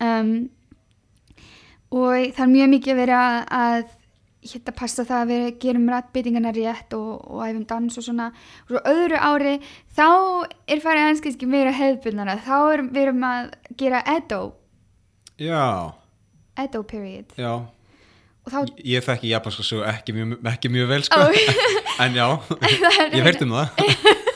[0.00, 0.50] um,
[1.92, 3.84] og það er mjög mikið verið að, að
[4.40, 8.30] hérna passa það að við gerum rættbyttingarna rétt og, og æfum dans og svona.
[8.64, 9.56] Og svo öðru ári
[9.96, 10.06] þá
[10.70, 13.50] er farið aðeins kannski meira hefðbundara þá erum við erum að
[13.80, 14.40] gera Edo.
[15.40, 15.92] Já,
[16.60, 17.36] Edo period.
[17.36, 17.52] Já.
[18.40, 21.20] Og þá ég þekki japanska sögu ekki mjög, ekki mjög vel sko.
[21.20, 21.28] Ó.
[22.06, 22.26] en já,
[23.16, 23.68] ég veit um það.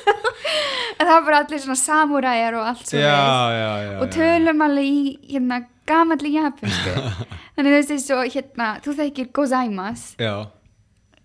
[0.95, 3.15] En það var bara allir svona samúræjar og allt já, svo já,
[3.59, 3.97] já, já.
[3.99, 5.57] og tölum alveg í hérna
[5.89, 6.95] gamalli japansku
[7.57, 10.17] þannig þú veist þessu hérna þú þekkir gozaimasu.
[10.23, 10.35] Já,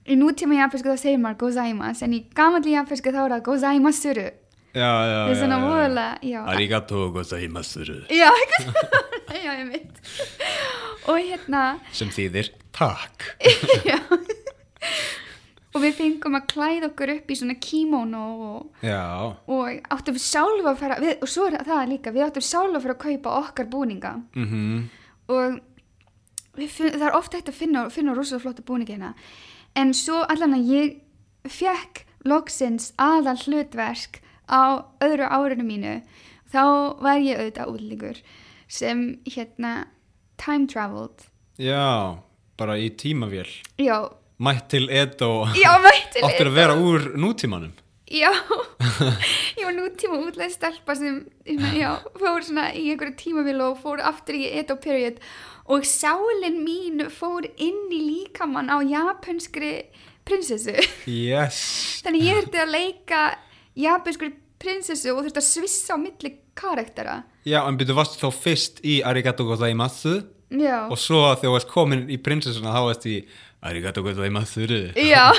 [0.09, 4.27] í nútíma japansku þá segir maður gozaimasu en í gamalli japansku þá er það gozaimasuru.
[4.69, 8.29] Já, já það er svona já, arigato gozaimasu já,
[9.33, 10.03] já, ég veit
[11.09, 13.33] og hérna sem þýðir takk.
[13.89, 13.97] Já
[15.69, 18.85] og við fengum að klæða okkur upp í svona kimono og
[19.47, 22.79] og áttum við sjálfa að fara við, og svo er það líka, við áttum sjálfa
[22.79, 24.13] að fara að kaupa okkar búninga.
[24.35, 24.89] Mhm.
[25.29, 25.59] Og
[26.57, 29.13] við finn, það er ofta hægt að finna, finna rosalega flotta búninga hérna.
[29.75, 30.97] En svo allan að ég
[31.47, 36.01] fekk loksins aðal hlutverk á öðru árinu mínu
[36.51, 36.63] þá
[36.99, 38.21] var ég auðvitað útlíkur
[38.67, 39.87] sem hérna
[40.37, 41.29] time traveled.
[41.59, 42.17] Já,
[42.57, 43.47] bara í tímavél.
[43.77, 47.73] Já, mætt til Edo já, mætti áttur að vera úr nútímanum.
[48.09, 48.31] Já,
[49.59, 51.19] ég var nútíma útleið stelpa sem
[51.77, 55.19] já, fór svona í einhverju tímavíl og fór aftur í Edo period.
[55.69, 59.91] Og sálin mín fór inn í líkamann á japanskri
[60.25, 60.73] prinsessu.
[61.05, 62.01] yes.
[62.05, 63.21] Þannig ég þurfti að leika
[63.77, 67.23] japanskri prinsessu og þurfti að svissa á milli karaktera.
[67.45, 70.23] já, en byrju varstu þá fyrst í arigato gozaimasu?
[70.49, 73.19] Já, og svo þegar þú varst komin í prinsessuna þá varst í
[73.61, 75.33] arigato gozaimasu já.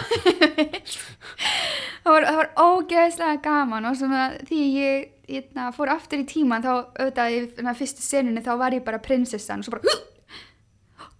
[2.04, 6.64] það, var, það var ógeðslega gaman og svona því ég hérna, fór aftur í tíman
[6.64, 9.98] þá auðvitað í hérna, fyrstu senunni þá var ég bara prinsessan og svo bara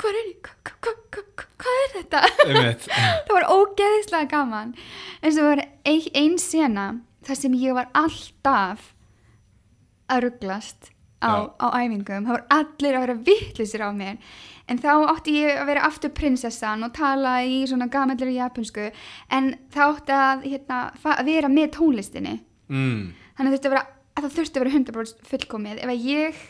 [0.00, 2.22] hvað er, hva, hva, hva, hva, hvað er þetta?
[3.26, 4.72] það var ógeðslega gaman
[5.20, 6.86] en svo var ein, ein sena
[7.26, 8.92] þar sem ég var alltaf
[10.10, 11.52] að rugglast á, Já.
[11.60, 14.16] á æfingum, það var allir að vera vittlisir á mér
[14.70, 18.90] en þá átti ég að vera aftur prinsessan og tala í svona gamallir japansku
[19.35, 20.80] en þá átti að hérna,
[21.16, 22.38] að vera með tónlistinni.
[22.70, 23.11] Mm.
[23.35, 25.80] þannig þurfti vera, að það þurfti að vera 100% fullkomið.
[25.83, 26.42] Ef að ég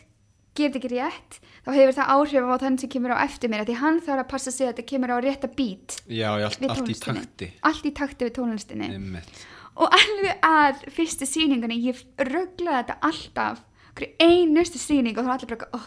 [0.59, 3.77] get ekki rétt þá hefur það áhrif á þann sem kemur á eftir mér því
[3.81, 6.91] hann þarf að passa sig að þetta kemur á rétta bít já, já, allt, allt
[6.91, 7.49] í takti.
[7.71, 8.91] Allt í takti við tónlistinni.
[8.97, 9.43] Einmitt.
[9.81, 13.63] Og alveg að fyrstu sýningunni ég rugglaði þetta alltaf.
[13.97, 15.87] Hverju einustu sýning og þá var allir bara oh.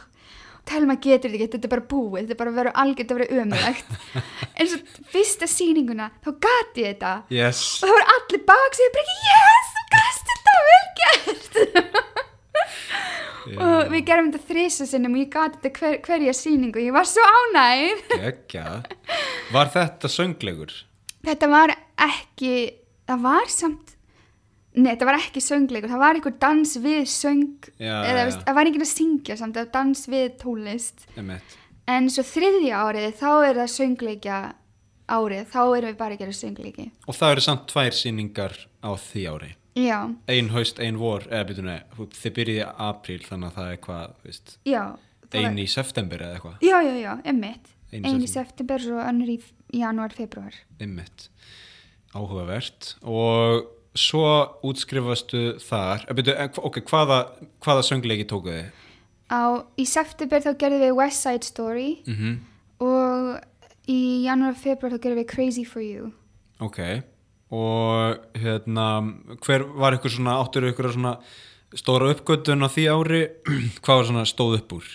[0.70, 3.20] Telma getur þetta ekki, þetta er bara búið þetta er bara að vera algjörð að
[3.22, 3.90] vera ömulegt
[4.60, 4.80] en svo
[5.14, 7.14] fyrsta sýninguna þá gati ég þetta.
[7.34, 7.64] Yes.
[7.82, 11.54] Og það voru allir bak sig bara ekki, yes, þú gast þetta vel gert.
[13.54, 16.80] Og við gerum þetta þrisa sinnum og ég gati þetta hver, hverja sýningu.
[16.80, 18.16] Ég var svo ánægð.
[18.24, 18.90] Gekkjað.
[19.52, 20.74] Var þetta sönglegur?
[21.24, 21.74] þetta var
[22.04, 22.54] ekki
[23.08, 23.94] það var samt
[24.74, 28.56] Nei, það var ekki söngleikur, það var einhver dans við söng, Já, eða veist, það
[28.58, 31.04] var enginn að syngja samt, það var dans við tónlist.
[31.20, 31.58] Emmett.
[31.94, 34.38] En svo þriðja árið, þá er það söngleikja
[35.14, 36.88] árið, þá erum við bara að gera söngleiki.
[37.06, 39.52] Og það eru samt tvær sýningar á því ári.
[39.78, 44.12] Já, Ein haust, ein vor, eða byrjunni, þið byrjiði apríl þannig að það er hvað,
[44.26, 44.84] veist, já.
[45.30, 46.58] það var- ein í september eða eitthvað.
[46.62, 47.14] Já, já, já,
[47.94, 49.38] í Einn í september og önnur í
[49.74, 50.54] janúar, februar.
[50.82, 51.30] Emmett.
[52.14, 52.96] Áhugavert.
[53.04, 54.26] Og svo
[54.66, 57.20] útskrifastu þar, eða byrju, ok, hvaða,
[57.64, 58.82] hvaða söngleiki tókuð þið?
[59.34, 59.42] Á,
[59.80, 62.42] í september þá gerðum við West Side Story Mm
[62.84, 63.40] og
[63.90, 66.12] í janúar, februar þá gerðum við Crazy For You.
[66.64, 66.80] Ok,
[67.54, 68.88] og hérna,
[69.44, 71.18] hver var ykkur svona, áttur ykkur svona
[71.76, 73.24] stóra uppgötun á því ári,
[73.84, 74.92] hvað var svona stóð upp úr?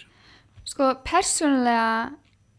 [0.68, 2.14] Sko, persónulega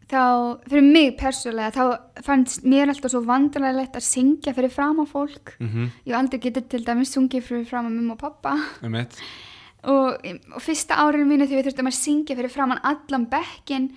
[0.10, 0.24] þá,
[0.70, 5.56] fyrir mig persónulega þá fannst mér alltaf svo vandrarlegt að syngja fyrir fram á fólk.
[5.60, 5.90] Mm -hmm.
[6.06, 9.18] ég aldrei getið til dæmis sungið fyrir fram á mumma og pappa Emmett,
[9.84, 10.18] og,
[10.56, 13.92] og fyrsta árinu mínu þegar við þurftum að syngja fyrir fram allan bekkin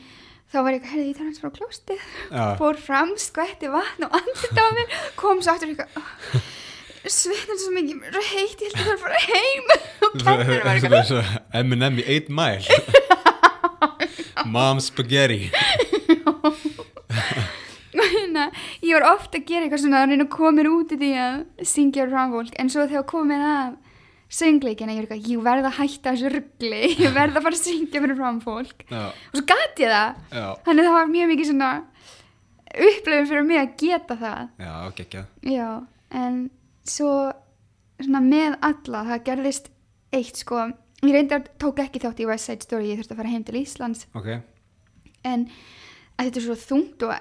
[0.53, 2.57] þá var ég herði, ég þarf hans frá klóstið Já.
[2.61, 5.89] fór fram, skvætti vatn og andið á mér, kom svo aftur eitthvað
[7.09, 9.73] svitnar svo mikið heitt, ég held að það að fara heim.
[10.03, 12.79] Og kennir var eitthvað M&M í 8 mile.
[14.55, 15.51] Mom spaghetti
[18.83, 21.11] ég var ofta að gera eitthvað svona að reyna að koma mér út í því
[21.23, 21.35] að
[21.69, 23.75] syngja frá fólk en svo þegar komið að
[24.33, 28.19] söngleikina ég ég verð að hætta þessu ruggli ég verð að fara að syngja fyrir
[28.89, 30.23] Já, og svo gati ég það.
[30.33, 31.71] Já, þannig það var mjög mikið svona
[32.73, 34.41] upplifin fyrir mig að geta það.
[34.65, 35.27] Já, geggjað.
[35.53, 35.69] Já,
[36.23, 36.39] en
[36.89, 37.11] svo
[38.03, 39.69] svona með alla, það gerðist
[40.17, 40.65] eitt sko,
[41.05, 43.61] ég reyndar tók ekki þátt í West Side Story, ég þurfti að fara heim til
[43.61, 44.07] Íslands.
[44.17, 44.33] Ok,
[45.29, 45.47] en
[46.23, 47.13] að þetta er svo þungt og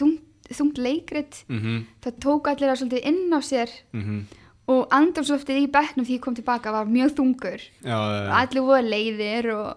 [0.00, 1.42] þungt, þungt leikrit.
[1.48, 4.22] Mhm, það tók allir að svolítið inn á sér mhm.
[4.70, 7.68] og andamsloftið í bekknum því ég kom tilbaka var mjög þungur.
[7.86, 9.68] Já, og allir voru leiðir og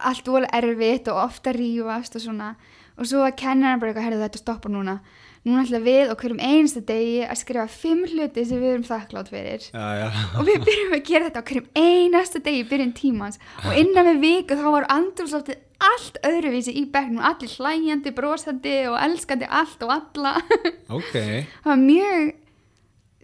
[0.00, 2.54] allt voru erfitt og ofta rífast og svona.
[3.00, 5.00] Og svo að kenna hann bara eitthvað, herðu þetta stoppar núna
[5.46, 9.30] núna ætla við og hverjum einsta degi að skrifa fimm hluti sem við erum þakklátt
[9.32, 9.62] fyrir.
[9.72, 10.08] Já, já.
[10.36, 13.40] Og við byrjum að gera þetta á hverjum einasta degi í byrjun tímans.
[13.64, 17.22] Og innan við viku þá var andrúmsloftið allt öðruvísi í bekknum.
[17.24, 20.34] Allir hlæjandi, brosandi og elskandi allt og alla.
[21.00, 22.30] Ok, það var mjög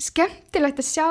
[0.08, 1.08] skemmtilegt að sjá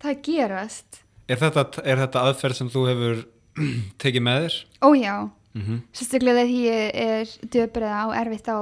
[0.00, 1.02] það gerast.
[1.30, 3.20] Er þetta, er þetta aðferð sem þú hefur
[4.02, 4.56] tekið með þér?
[4.90, 5.14] ójá,
[5.50, 8.58] Mhm, sérstaklega þegar ég er döbrið á erfitt á,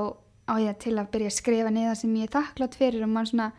[0.48, 3.32] á ég til að byrja að skrifa niður sem ég er þakklátt fyrir og maður
[3.32, 3.50] svona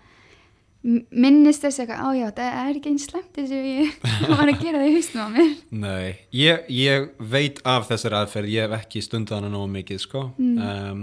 [0.82, 3.95] minnist þess eitthvað, ójá, það er ekki eins slemt þess að ég
[4.32, 5.49] var að gera það í hausnum á mér
[5.84, 6.06] Nei,
[6.39, 10.21] ég, ég veit af þessari aðferð, ég hef ekki stundað hana nógu mikið, sko.
[10.39, 11.02] Um,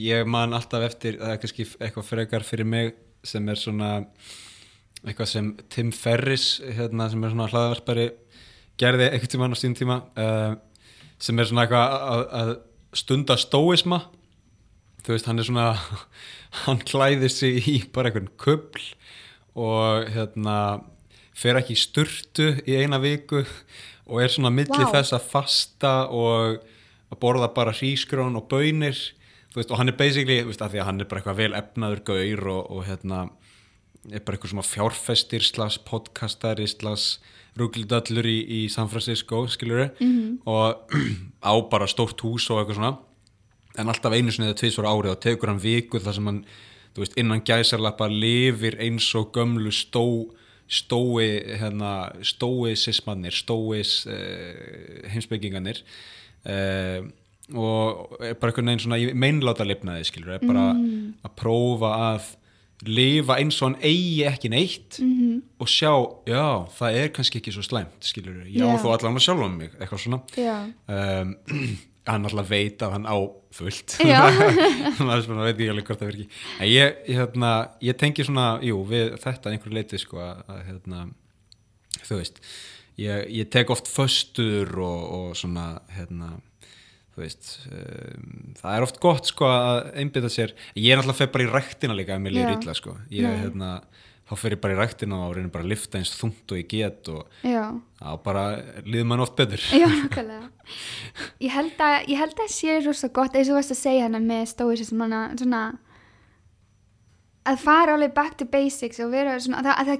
[0.00, 2.94] ég man alltaf eftir, það er kannski eitthvað frekar fyrir mig
[3.26, 3.90] sem er svona
[5.04, 8.08] eitthvað sem Tim Ferris, hérna, sem er svona hlaðvarpari,
[8.80, 10.56] gerði einhvern tímann á sín tíma, uh,
[11.20, 12.56] sem er svona eitthvað að, að
[12.96, 14.06] stunda stóisma.
[15.06, 15.66] Þú veist, hann er svona,
[16.64, 18.82] hann klæðir sig í bara einhvern kubl
[19.56, 20.56] og hérna
[21.36, 23.44] fer ekki í sturtu í eina viku
[24.06, 24.96] og er svona milli Vá.
[24.96, 26.58] þess að fasta og
[27.12, 28.98] að borða bara hrísgrón og bönir
[29.56, 31.56] veist, og hann er basically, þú veist, að því að hann er bara eitthvað vel
[31.56, 33.22] efnaður gaur og, og hérna
[34.12, 37.16] er bara eitthvað svona fjárfestir slags podcastari slags
[37.56, 40.38] ruglidallur í, í San Francisco skilur -hmm.
[40.44, 40.92] og
[41.50, 42.98] á bara stórt hús og eitthvað svona
[43.78, 46.40] en alltaf einu sinni eða tvisvar árið og tekur hann viku þar sem hann
[46.96, 50.06] veist, innan gæsarlappa lifir eins og gömlu stó
[50.66, 55.82] stói hérna, stóisismannir stóis uh, heimsbygginganir
[56.48, 57.06] uh,
[57.54, 62.32] og bara einhvern veginn svona meinláta lifnaði skilur, er bara að prófa að
[62.90, 65.42] lifa eins og hann eigi ekki neitt -hmm.
[65.58, 65.92] og sjá,
[66.26, 68.82] já, það er kannski ekki svo slæmt skilur, já, Já.
[68.82, 70.20] þó allan að sjálfa um mig eitthvað svona.
[70.88, 71.36] Um,
[72.06, 73.16] hann alltaf veit að hann á
[73.56, 73.96] fullt.
[73.98, 77.52] Þannig að það veit ég alveg hvort það verður ekki en ég, hérna,
[77.88, 81.06] ég tengi svona jú, við þetta einhverju leiti sko, að, hérna,
[82.02, 82.42] þú veist
[83.00, 86.34] ég, ég tek oft föstur og, og svona hérna,
[87.14, 90.54] þú veist um, það er oft gott sko að einbytta sér.
[90.76, 92.50] Ég er náttúrulega fyrir bara í rektina líka ef mér Já.
[92.56, 92.96] illa sko.
[93.12, 93.40] Ég Nei.
[93.44, 93.72] hérna
[94.26, 96.68] þá fer ég bara í ræktina og reynir bara að lifta eins þungt og ég
[96.72, 98.44] get og þá bara
[98.82, 99.62] líður mann oft betur.
[99.70, 100.50] Já, nákvæmlega.
[101.44, 104.06] Ég held að, ég held að sé rosa gott eins og þú varst að segja
[104.08, 104.54] hana með
[104.98, 105.64] hana, svona
[107.46, 109.92] að fara alveg back to basics og vera svona, að,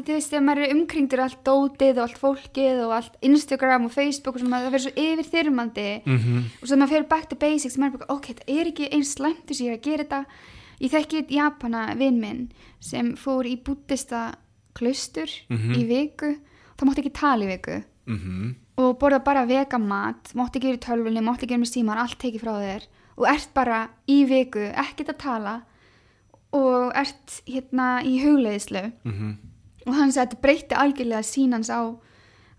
[0.00, 3.94] þú veist, þegar maður er umkringdur allt dótið og allt fólkið og allt Instagram og
[3.94, 7.78] Facebook og svona, það verður svo yfirþyrmandi mm og svo maður fyrir back to basics
[7.78, 10.04] maður er bara, ok, það er ekki eins slæmt þess að ég er að gera
[10.04, 10.20] þetta
[10.80, 12.48] ég þekki Japana vinn minn
[12.80, 14.34] sem fór í búttista
[14.74, 15.74] klaustur Mhm.
[15.76, 16.36] í viku.
[16.78, 17.82] Það mátti ekki tala í viku.
[18.10, 18.54] -hmm.
[18.80, 22.18] og borða bara vegamat mátti ekki vera í tölvunni, mátti ekki vera með síman allt
[22.18, 22.86] tekið frá þér.
[23.18, 25.62] Og ert bara í viku, ekkert að tala
[26.52, 29.34] og ert hérna í hugleiðislu mhm.
[29.86, 31.80] og hann sagði að þetta breytti algjörlega sínans á,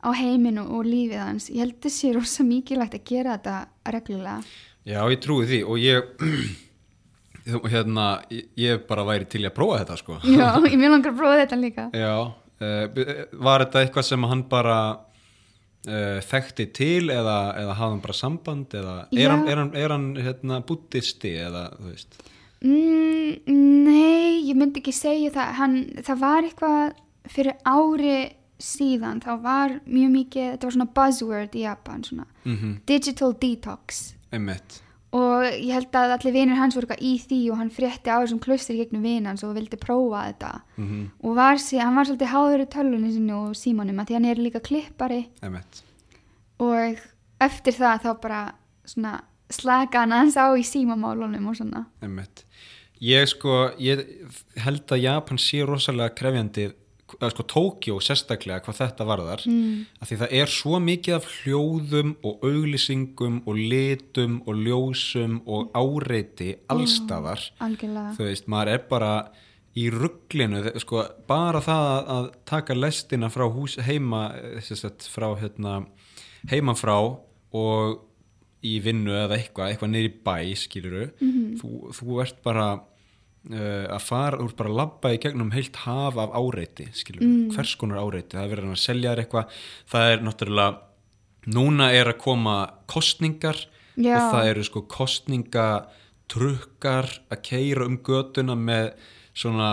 [0.03, 1.49] á heiminu og lífið hans.
[1.49, 4.43] Ég held þessi rosa mikilvægt að gera þetta reglulega.
[4.85, 5.59] Já, ég trúi því.
[5.67, 6.03] Og ég
[7.45, 10.17] hérna, ég, bara væri til að prófa þetta sko.
[10.25, 11.87] Já, ég mjög langar að prófa þetta líka.
[11.97, 12.15] Já,
[12.61, 12.83] uh,
[13.47, 14.79] var þetta eitthvað sem hann bara
[15.87, 19.23] uh, þekkti til eða, eða hafði hann bara samband eða Já.
[19.23, 22.21] er hann, er hann, er hann hérna, búttisti eða þú veist?
[22.61, 25.55] Mm, Nei, ég myndi ekki segja það.
[25.57, 28.19] Hann, það var eitthvað fyrir ári
[28.61, 34.03] síðan þá var mjög mikið, þetta var svona buzzword í Japan svona, mm digital detox.
[34.31, 34.81] Einmitt
[35.11, 38.21] og ég held að allir vinir hans voru eitthvað í því og hann frétti á
[38.21, 40.51] þessum klaustur gegnum vin hans og vildi prófa þetta.
[40.77, 44.29] Mm og var, hann var svolítið háður í tölvunni sinni og símanum að því hann
[44.31, 45.25] er líka klippari.
[45.43, 45.83] Einmitt.
[46.63, 47.01] Og
[47.41, 48.41] eftir það þá bara
[48.85, 49.17] svona
[49.51, 51.85] slaka hann hans á í símamálunum og svona.
[52.01, 52.45] Einmitt.
[53.01, 54.05] Ég sko, ég
[54.61, 56.67] held að Japan sé rosalega krefjandi,
[57.33, 59.85] sko Tókjó sérstaklega hvað þetta varðar, mm.
[60.01, 65.71] af því það er svo mikið af hljóðum og auglýsingum og litum og ljósum og
[65.77, 68.13] áreiti allstaðar, algjörlega.
[68.17, 69.13] Þú veist, maður er bara
[69.77, 75.29] í rugglinu, sko, bara það að, að taka lestina frá hús heima, þess að frá
[75.39, 75.81] hérna,
[76.51, 77.99] heima frá og
[78.61, 81.07] í vinnu eða eitthvað, eitthvað í bæ, skiluru,
[81.61, 82.67] þú, þú ert bara
[83.49, 87.73] uh, að fara, ert bara að labba í gegnum heilt haf af áreiti, skiluru, hvers
[87.81, 89.45] konar áreiti, það er verið að selja þér eitthvað,
[89.93, 90.71] það er náttúrulega,
[91.57, 92.55] núna er að koma
[92.91, 93.57] kostningar
[93.97, 94.15] Já.
[94.19, 94.81] og það eru sko
[96.31, 98.91] kostningatrukkar að keira um götuna með
[99.33, 99.69] svona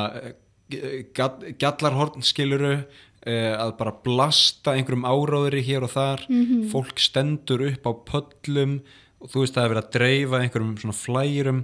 [0.73, 6.25] eh, gall- gjallarhorn skiluru eh, að bara blasta einhverjum áráðri hér og þar.
[6.73, 8.79] Fólk stendur upp á pöllum
[9.21, 11.61] og þú veist það er verið að dreifa einhverjum svona flærum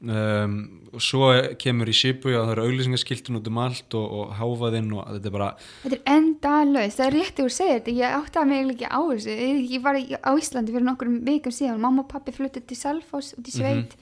[0.00, 0.54] um,
[0.92, 1.30] og svo
[1.60, 5.30] kemur í Shibuya og það eru auglýsingaskiltin út um allt og, og háfaðinn og þetta
[5.30, 5.50] er bara
[5.84, 8.92] Þetta er endalaust, það er rétt að þú segir þetta, ég átti að mig ekki
[8.92, 9.36] á þessu,
[9.72, 13.34] ég, var í, á Íslandi fyrir nokkur vikum síðan, mamma og pappi fluttið til Selfoss
[13.38, 13.98] út í sveit,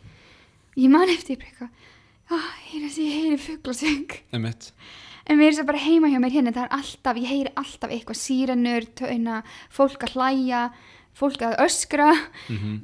[0.76, 1.90] ég man eftir eitthvað,
[2.30, 4.72] ah, þessi, ég heyri fuglasöng, emitt
[5.26, 7.94] en mér er það bara heima hjá mér hérna, það er alltaf, ég heyri alltaf
[7.94, 9.40] eitthvað sírenur, töna,
[9.74, 10.60] fólk að hlæja,
[11.16, 12.10] fólk að öskra,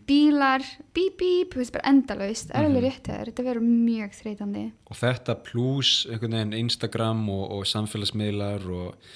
[0.09, 0.65] bílar,
[0.97, 4.65] bíp, bíp, endalaust, það er alveg rétt að þetta verður mjög þreytandi.
[4.89, 9.13] og þetta pluss einhvern veginn Instagram og, og samfélagsmiðlar og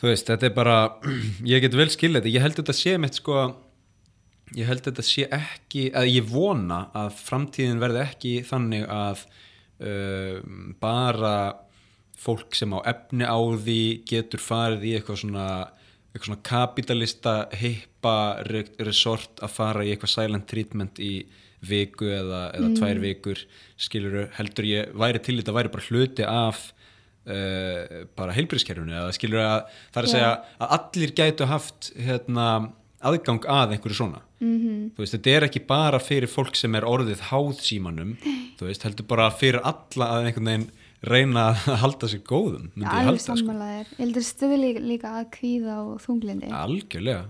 [0.00, 0.78] þú veist, þetta er bara
[1.52, 3.40] ég get vel skilja þetta, ég held þetta sé mitt sko
[4.58, 9.26] ég held þetta sé ekki, að ég vona að framtíðin verði ekki þannig að
[9.82, 10.38] uh,
[10.82, 11.34] bara
[12.20, 15.46] fólk sem á efni á því getur farið í eitthvað svona
[16.10, 17.89] eitthvað svona kapitalista hippa
[18.48, 21.12] re- resort að fara í eitthvað silent treatment í
[21.60, 23.40] viku eða, eða tvær vikur
[23.76, 26.62] skiluru, heldur ég væri til þetta væri bara hluti af
[27.28, 30.14] uh, bara heilbríðskerfunu eða skiluru að það er að Já.
[30.14, 30.30] segja
[30.64, 32.46] að allir gætu haft hérna,
[33.00, 34.22] aðgang að einhverju svona.
[34.40, 34.58] Mm
[34.96, 38.14] þú veist, þetta er ekki bara fyrir fólk sem er orðið háð símanum
[38.58, 40.70] þú veist, heldur bara fyrir alla að einhvern veginn
[41.04, 43.54] reyna að halda sér góðum myndi ég Alveg halda sko.
[43.68, 46.48] ég heldur stuðli líka að kvíða og þunglindi.
[46.52, 47.22] algjörlega,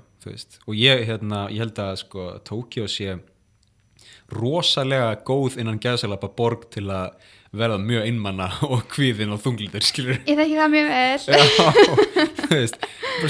[0.66, 3.18] og ég, hérna, ég held að sko Tókjó sé
[4.30, 7.16] rosalega góð innan gæðsalapa borg til að
[7.50, 11.18] verða mjög einmanna og kvíðin og þunglindur, skilur Ég þekki það mjög vel.
[11.26, 11.40] Já,
[12.44, 12.78] þú veist,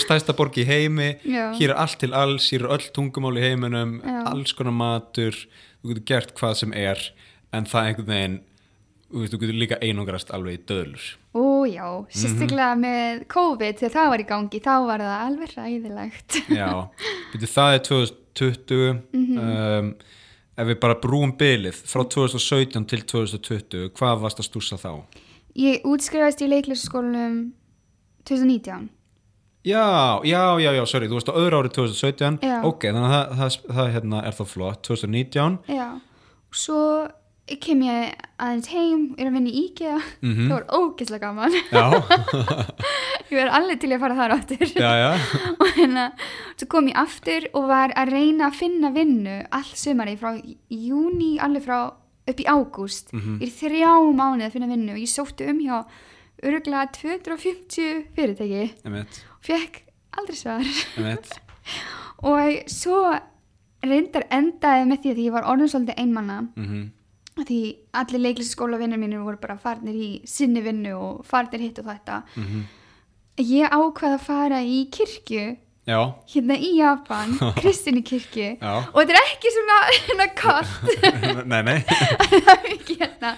[0.05, 1.47] stæsta borg í heimi Já.
[1.57, 4.21] hér er allt til alls, hér er öll tungumál í heiminum Já.
[4.35, 5.37] alls konar matur
[5.81, 7.01] þú getur gert hvað sem er
[7.57, 8.39] en það einhvern veginn
[9.11, 14.23] þú getur líka einungrast alveg í döðlur Ó já, sérstaklega með COVID þegar það var
[14.23, 16.39] í gangi, þá var það alveg ræðilegt.
[16.61, 16.71] já,
[17.33, 18.89] betur það er 2020
[19.21, 19.91] um,
[20.61, 24.93] ef við bara brúum bylið frá 2017 til 2020 hvað varst að stúsa þá?
[25.59, 27.39] Ég útskrifaðist í leiklisskólanum
[28.29, 28.91] 2019.
[29.67, 32.55] Já, já, já, já, sorry, þú varst á öðru ári 2017 Já.
[32.65, 35.89] ok, þannig að það, það, það hérna, er þá flott 2019 Já,
[36.49, 36.85] og svo
[37.59, 40.47] kem ég aðeins heim, er að vinna í IKEA Mhm.
[40.47, 41.53] það var ógeðslega gaman.
[43.31, 44.71] Ég verði alveg til að fara þar áttur
[45.61, 46.05] og hérna,
[46.59, 50.33] svo kom ég aftur og var að reyna að finna vinnu allt sumari frá
[50.71, 51.79] júni alveg frá
[52.31, 53.13] upp í ágúst.
[53.13, 53.39] Mhm.
[53.41, 54.93] ég er þrjá mánuð að finna vinnu.
[54.95, 55.85] Og ég sótti um hjá
[56.43, 58.71] öruglega 250 fyrirtæki.
[58.87, 59.83] Og fekk
[60.19, 60.65] aldrei svar.
[62.23, 62.99] Og svo
[63.83, 66.83] reyndar endaði með því að ég var orðin svolítið einmanna mhm,
[67.39, 67.61] því
[67.97, 72.23] allir leiklisskóla vinnir mínir voru bara farnir í sinni vinnu og farnir hitt og þetta.
[72.37, 72.69] Mhm.
[73.41, 75.57] Ég ákvaði að fara í kirkju
[75.89, 78.51] Já, hérna í Japan, kristinni kirkju.
[78.61, 78.73] Já.
[78.93, 80.91] Og þetta er ekki svona, svona kalt.
[81.51, 81.79] Nei, nei.
[82.47, 83.33] Það hérna.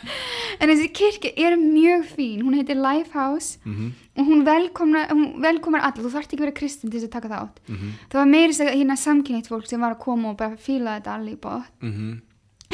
[0.59, 2.43] En þessi kirkja er mjög fín.
[2.43, 6.57] Hún heitir Lifehouse mhm, og hún velkomnar, hún velkomnar alla þú þarft ekki að vera
[6.59, 7.63] kristin til þess að taka þátt.
[7.71, 11.17] Mhm, það var meiri hérna samkynnitt fólk sem var að koma og bara fíla þetta
[11.17, 12.21] allir í bótt mhm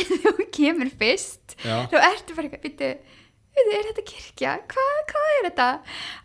[0.04, 2.90] þegar þú kemur fyrst Já, þá ertu bara eitthvað, býttu
[3.58, 4.50] er þetta kirkja?
[4.70, 5.68] Hvað, hvað er þetta?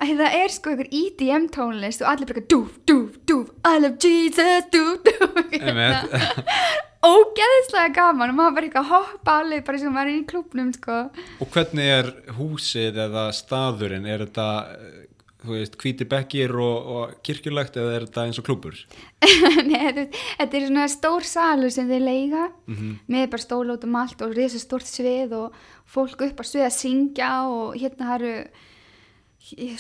[0.04, 3.98] Að það er sko einhver EDM tónlist og allir bara dúf, dúf, dúf I love
[4.04, 6.18] Jesus, dúf, dúf Einmitt.
[7.04, 10.70] ógeðislega gaman og maður bara eitthvað að hoppa alveg bara sem maður er í klubnum
[10.78, 11.00] sko
[11.44, 14.08] Og hvernig er húsið eða staðurinn?
[14.08, 14.48] Er þetta,
[15.44, 18.78] þú veist, hvíti bekkir og, og kirkjulegt eða er þetta eins og klúbur?
[19.70, 22.46] Nei, þetta, er svona stór salur sem þeir leiga.
[22.72, 25.58] Mhm, með bara stóla út um allt og risa stórt svið og
[25.94, 28.36] fólk upp á svið að syngja og hérna það eru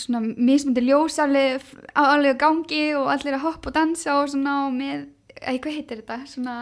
[0.03, 1.63] svona mismundi ljós alveg
[1.95, 5.05] á alveg gangi og allir að hoppa og dansa og svona og með,
[5.39, 6.17] æ, hvað heitir þetta?
[6.27, 6.57] Svona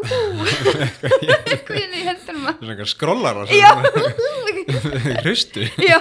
[0.00, 3.72] eitthvað í hendunum að- Svona skrollar og Já,
[5.24, 5.98] Hristu já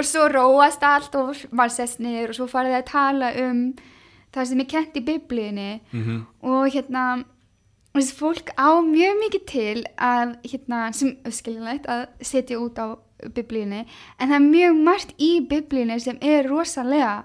[0.00, 3.60] og svo róast allt og maður sest niður og svo farið að tala um
[4.34, 5.70] það sem er kent í biblíunni.
[5.92, 7.24] Mhm, og hérna
[7.94, 12.96] þessi fólk á mjög mikið til að hérna sem öskiljanlegt að setja út á
[13.34, 13.84] biblíunni.
[14.18, 17.24] En það er mjög margt í biblíunni sem er rosalega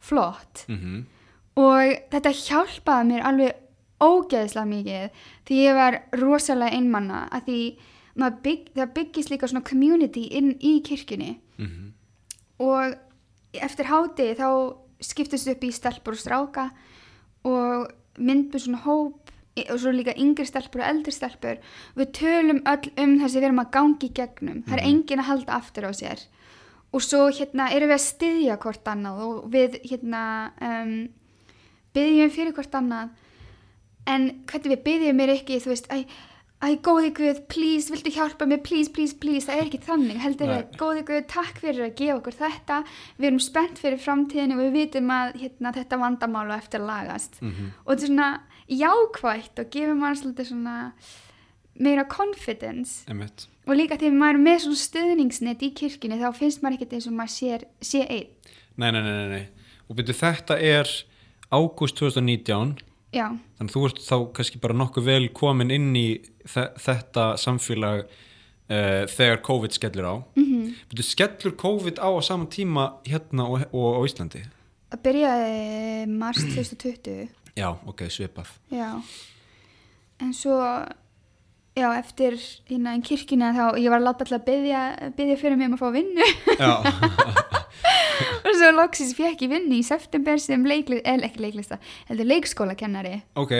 [0.00, 0.64] flott.
[0.68, 1.04] Mhm,
[1.56, 3.52] og þetta hjálpaði mér alveg
[4.00, 5.10] ógeðslega mikið
[5.46, 7.60] því ég var rosalega einmanna að því
[8.42, 11.38] bygg, það byggist líka svona community inn í kirkjunni.
[11.58, 11.95] Mhm
[12.62, 12.96] og
[13.56, 14.48] eftir háti þá
[15.02, 16.70] skiptist upp í stelpur og stráka
[17.46, 21.60] og myndum svona hóp og svo líka yngri stelpur og eldri stelpur.
[21.96, 25.30] Við tölum öll um það sem við erum að gangi gegnum, það er engin að
[25.30, 26.24] halda aftur á sér.
[26.92, 30.22] Og svo hérna erum við að styðja hvort annað og við hérna
[30.64, 30.92] um,
[31.96, 33.14] byggjum fyrir hvort annað.
[34.06, 36.04] En hvernig við byggjum er ekki þú veist, æ,
[36.64, 39.44] æ, góði Guð please, viltu hjálpa mér, please, please, please.
[39.48, 40.54] Það er ekki þannig, heldur Nei.
[40.56, 42.78] við góði Guð, takk fyrir að gefa okkur þetta.
[43.18, 46.90] Við erum spennt fyrir framtíðinu og við vitum að hérna, þetta vandamál og eftir að
[46.92, 47.42] lagast.
[47.42, 47.72] Mhm.
[47.84, 48.30] og þetta er svona
[48.66, 50.92] jákvætt og gefur maður svolítið svona
[51.78, 53.04] meira confidence.
[53.08, 56.96] Emmett og líka þegar maður er með svona stuðningsnet í kirkjunni þá finnst maður ekkert
[56.96, 58.28] eins og maður sér, sé einn.
[58.76, 59.46] Nei, nei, nei, nei, nei.
[59.90, 60.90] Og byrju þetta er
[61.50, 62.76] ágúst 2019
[63.14, 63.26] já,
[63.58, 66.06] þannig að þú ert þá kannski bara nokkuð vel komin inn í
[66.46, 70.44] þe þetta samfélag uh, þegar COVID skellur á mm.
[70.44, 71.02] -hmm.
[71.02, 74.46] Skellur COVID á á sama tíma hérna og, og á Íslandi?
[74.90, 79.00] það byrjaði mars 2020 Já, ok, svipað Já,
[80.20, 80.58] en svo,
[81.76, 82.36] já, eftir
[82.70, 84.82] hérna í kirkjuna þá, ég var að láta alltaf byggja,
[85.16, 86.28] byggja fyrir mig um að fá vinnu.
[88.46, 93.18] Og svo loksins fekk ég vinnu í september sem leiklist, eða ekki leiklista, heldur leikskólakennari.
[93.36, 93.52] Ok.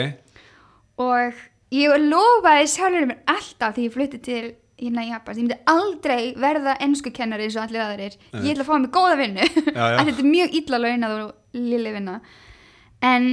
[1.03, 1.43] Og
[1.75, 4.41] ég lofaði sjálfur mér alltaf því ég flutti til
[4.77, 8.65] hérna í Japan, ég myndi aldrei verða ennsku kennari eins og allir aðrir, ég ætla
[8.65, 12.17] að fá mig góða vinnu, að þetta er mjög illa launað og lili vinna.
[13.05, 13.29] En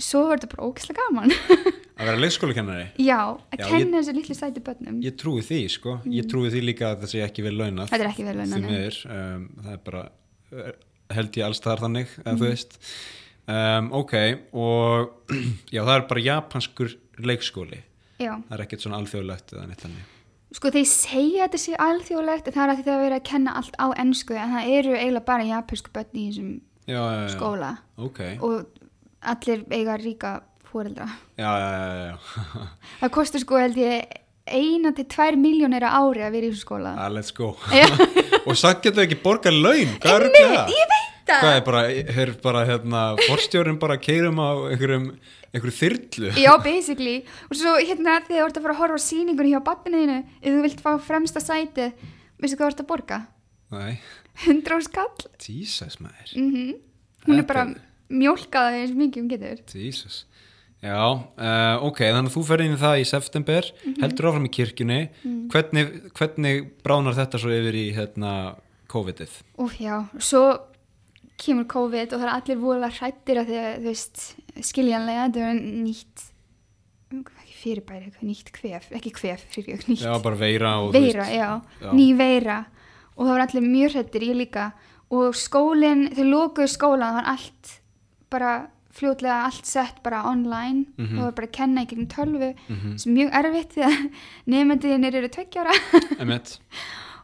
[0.00, 1.32] svo var þetta bara ógislega gaman
[2.02, 2.86] Að vera leikskólakennari?
[3.06, 3.18] Já,
[3.54, 5.00] að Já, kenna þessu litlu sæti börnum.
[5.06, 5.96] Ég trúi því, sko.
[6.10, 8.98] Ég trúi því líka að það sé ekki vel launað Þetta er ekki vel miður,
[9.16, 10.02] um, það er bara
[10.52, 10.72] eh,
[11.16, 12.40] held ég alls þar þannig, eða Mhm.
[12.42, 12.78] þú veist.
[13.48, 14.14] Um, Ok,
[14.54, 15.32] og
[15.74, 17.80] já, það er bara japanskur leikskóli.
[18.22, 20.10] Já, Það er ekkert svona alþjóðlegt eða neitt þannig.
[20.52, 23.54] Sko þeir segja þetta sé alþjóðlegt en það er að það er verið að kenna
[23.56, 26.50] allt á ennsku en það eru eiginlega bara japansku börn í þessum
[27.32, 27.70] skóla.
[27.96, 28.20] Ok.
[28.44, 28.66] Og
[29.22, 30.32] allir eiga ríka
[30.72, 31.06] fóreldra.
[33.00, 34.18] Það kostar sko held ég
[34.52, 36.92] eina til tvær miljónir á ári að vera í þessum skóla.
[36.98, 37.52] Ah, let's go.
[38.42, 40.26] Og samt getur ekki borgað laun Hvað er
[40.72, 41.38] ég veit það.
[41.38, 41.82] Hvað er bara,
[42.24, 45.06] er bara hérna Forstjórin bara keirum á einhverjum
[45.52, 46.32] einhverju þyrlu?
[46.42, 47.20] Já, basically.
[47.48, 50.48] Og svo hérna þegar þú ert að fara að horfa á sýningunni hjá batniðinu ef
[50.48, 51.86] þú vilt fá fremsta sæti
[52.42, 53.20] veistu hvað þú ert að borga?
[53.72, 53.94] Nei,
[54.48, 55.28] 100 skall.
[55.40, 56.34] Jesus maður.
[56.36, 56.74] Mm
[57.22, 57.82] Hún er Þetta bara er-
[58.18, 59.60] mjólkaði eins mikið um getur.
[59.78, 60.24] Jesus
[60.82, 64.00] Já, uh, ok, þannig að þú ferði inn í það í september, Mhm.
[64.02, 65.48] heldur áfram í kirkjunni, Mm.
[65.48, 68.56] hvernig, hvernig bránar þetta svo yfir í hérna,
[68.88, 69.30] COVID-ið?
[69.58, 70.58] Úf, já, svo
[71.38, 75.50] kemur COVID og það er allir vorulega hrættir að því að, þú veist, skiljanlega, þetta
[75.50, 75.54] er
[75.86, 76.26] nýtt,
[77.12, 81.24] ekki fyrirbæri, nýtt kvef, ekki kvef, fyrir ekki, nýtt Já, bara veira og þú veira,
[81.24, 81.92] veist, já, já.
[81.92, 82.66] ný veira
[83.16, 84.72] og það var allir mjög hrættir, ég líka
[85.12, 87.72] og skólinn, þau lókuðu skólan, það var allt
[88.32, 88.52] bara
[88.92, 91.18] fljótlega allt sett bara online Mhm.
[91.18, 92.98] og það var bara kenna í gegnum tölvu Mhm.
[92.98, 94.10] sem er mjög erfitt því að
[94.52, 95.74] nefndiðinir eru tveggjára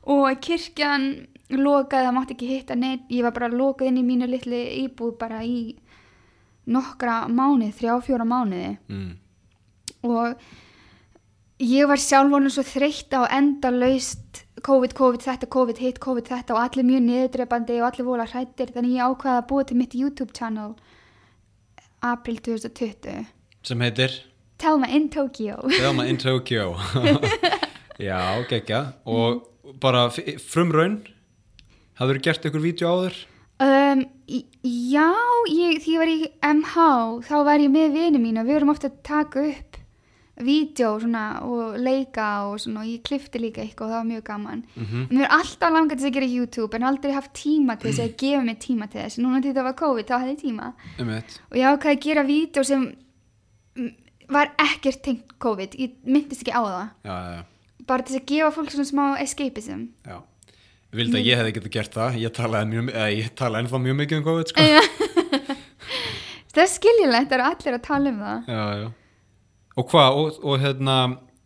[0.08, 4.28] og kirkjan lokaði, það mátti ekki hitta neitt, ég var bara lokað inn í mínu
[4.28, 5.76] litli íbúð bara í
[6.68, 9.12] nokkra mánuði, þrjá, fjóra mánuði mm.
[10.04, 10.36] og
[11.64, 16.28] ég var sjálf honum svo þreytt á enda laust COVID, COVID þetta, COVID hitt, COVID
[16.28, 19.76] þetta og allir mjög niðurdrepandi og allir vola hrættir þannig ég ákvaði að búa til
[19.78, 20.74] mitt YouTube channel
[22.02, 23.26] april 2020
[23.68, 24.12] sem heitir
[24.58, 26.74] Telma in Tokyo Thelma in Tokyo.
[27.98, 28.80] Já, geggja.
[29.06, 29.42] Og
[29.82, 31.00] bara f- frumraun,
[31.98, 33.16] hafður gert ykkur vídeo áður?
[33.62, 35.08] um, í- Já,
[35.50, 36.18] ég, því ég var í
[36.52, 36.76] MH
[37.26, 39.78] þá var ég með vini mín og við vorum ofta að taka upp
[40.44, 44.24] vídeo svona, og leika og, svona, og ég klifti líka eitthvað og það var mjög
[44.28, 47.90] gaman Mm Mér er alltaf langað til að gera YouTube en aldrei haft tíma til
[47.90, 49.18] þess að gefa mér tíma til þess.
[49.18, 50.72] Núna því það var COVID, þá hefði ég tíma.
[50.98, 52.88] Emmett, Og ég ákvaði að gera vídeo sem
[54.28, 55.74] var ekkert tengt COVID.
[55.78, 56.88] Ég myndist ekki á það.
[57.04, 57.44] já, já, já.
[57.88, 59.86] Bara til þess að gefa fólk svona smá escapism.
[60.06, 60.18] já.
[60.88, 62.32] Ég vildi að ég hefði getið gert það, ég
[63.36, 64.62] talaði ennþá mjög mikið um COVID, sko.
[66.58, 68.46] Það er skiljulegt, það eru allir að tala um það.
[68.48, 68.88] Já, já.
[69.78, 70.96] Og hvað, og, og hérna,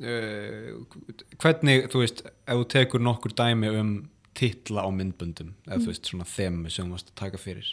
[0.01, 1.03] uh,
[1.43, 3.93] hvernig, þú veist, ef þú tekur nokkur dæmi um
[4.39, 7.69] titla á myndböndum, eða þú veist, svona þemu sem þú varst að taka fyrir.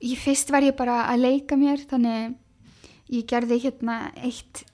[0.00, 2.38] Í fyrst var ég bara að leika mér, þannig
[3.10, 4.64] ég gerði hérna eitt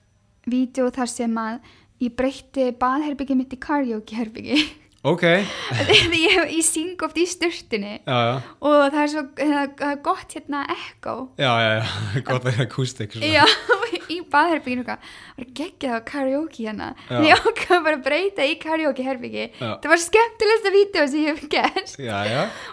[0.47, 1.57] vídeo þar sem að
[2.03, 4.61] ég breytti baðherbyggi mitt í karaoke herbyggi.
[5.05, 5.21] Ok,
[6.09, 7.99] Því ég, ég syng oft í sturtunni.
[8.01, 11.83] já, já, og það er svo það það er gott hérna ekko já, já, já,
[12.27, 13.13] gott að það er akústik.
[13.21, 13.43] já,
[14.15, 16.89] í baðherbygginu það var geggjað á karaoke hérna.
[17.13, 21.29] En ég ákvað bara að breyta í karaoke herbyggi það var skemmtilegsta vídeo sem ég
[21.35, 21.93] hef gert.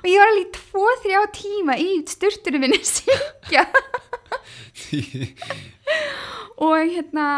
[0.01, 3.67] Og ég var alveg í tvo, þrjá tíma í sturtunum minni að syngja.
[6.65, 7.29] Og hérna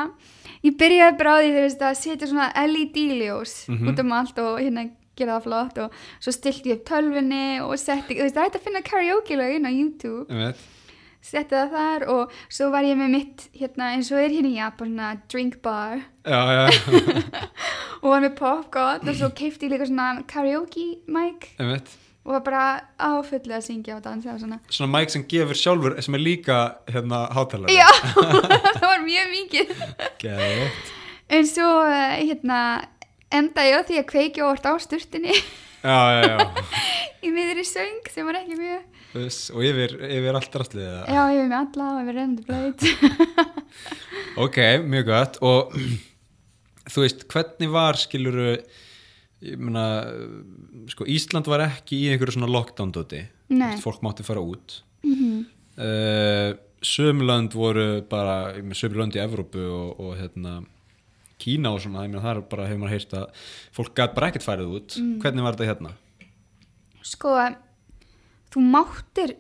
[0.65, 3.89] ég byrjaði bara á því veist að setja svona LED-ljós Mhm.
[3.91, 7.75] út um allt og hérna gera það flott og svo stilti ég upp tölvunni og
[7.81, 10.57] setti, þú veist það hægt að finna karaoke lög inn á YouTube Einmitt.
[11.23, 14.57] setti það þar og svo var ég með mitt hérna eins og er hérna í
[14.61, 16.67] Japan drink bar já, já,
[18.03, 21.89] og var með popcorn og svo keipti ég líka svona karaoke mic einmitt.
[22.27, 22.62] Og var bara
[22.99, 26.22] á fullu að syngja og dansa og svona Svona mæk sem gefur sjálfur, sem er
[26.24, 26.57] líka
[26.91, 27.70] hérna hátalara.
[27.70, 27.87] já,
[28.81, 29.70] það var mjög mikið
[30.24, 30.91] Geðveikt.
[31.39, 32.59] en svo hérna
[33.31, 35.33] enda ég á því að kveikja óvart á sturtinni
[35.87, 36.39] Já, já, já.
[37.22, 41.47] í miðri söng sem var ekki mjög Þess, og yfir, yfir allt rastlið já, var
[41.47, 43.87] með alla og ég var reyndi blöð
[44.37, 45.39] Ok, mjög gott.
[45.47, 45.72] Og
[46.93, 48.57] þú veist, hvernig var, skiluru,
[49.45, 49.87] ég meina,
[50.93, 53.24] sko, Ísland var ekki í einhverju svona lockdown-dóti.
[53.53, 53.74] Nei.
[53.82, 54.80] Fólk mátti fara út.
[55.05, 55.45] Mhm.
[55.76, 56.55] Uh,
[56.87, 60.61] Sömurlönd voru bara, Sömurlönd í Evrópu og, og hérna,
[61.41, 64.28] Kína og svona, ég meina, það er bara, hefur maður heyrt að fólk gæti bara
[64.30, 64.97] ekkert farið út.
[65.20, 65.93] Hvernig var þetta hérna?
[67.07, 67.34] sko
[68.53, 69.37] þú máttir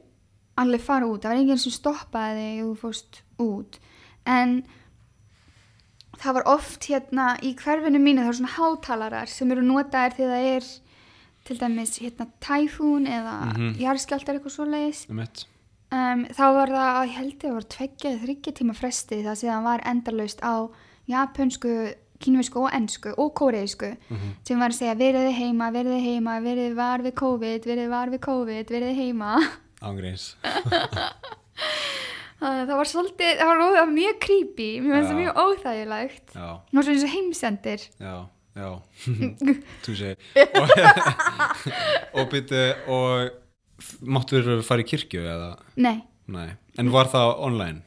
[0.60, 3.78] alveg fara út það var enginn sem stoppaði og þú fórst út
[4.26, 4.60] en
[6.22, 10.32] það var oft hérna í hverfinu mínu það var svona hátalarar sem eru notaðir þegar
[10.36, 10.70] það er
[11.46, 13.76] til dæmis hérna tæfún eða Mhm.
[13.78, 15.04] jarðskjaldar eitthvað svo leiðis
[15.92, 19.80] um, þá var það, ég held ég var tveggja þryggja tíma fresti það sem var
[19.86, 20.54] endalaust á
[21.06, 23.92] japansku kínversku og ennsku og kóreisku
[24.42, 28.20] sem var að segja veriði heima, veriði heima veriði var við COVID, veriði var við
[28.24, 29.36] COVID veriði heima
[29.84, 30.34] Ángreins.
[32.40, 34.68] það var svolítið, það var, var mjög creepy.
[34.84, 36.26] Mér finnst það mjög óþægilegt.
[36.34, 36.46] Það
[36.78, 37.86] var svona eins og heimsendir.
[38.02, 38.14] Já,
[38.60, 38.70] já,
[39.86, 40.16] þú segir.
[42.14, 42.62] Og, byrju
[42.92, 43.42] og
[44.08, 45.98] máttur fara í kirkju eða, nei,
[46.32, 46.48] nei,
[46.80, 47.84] en var það online?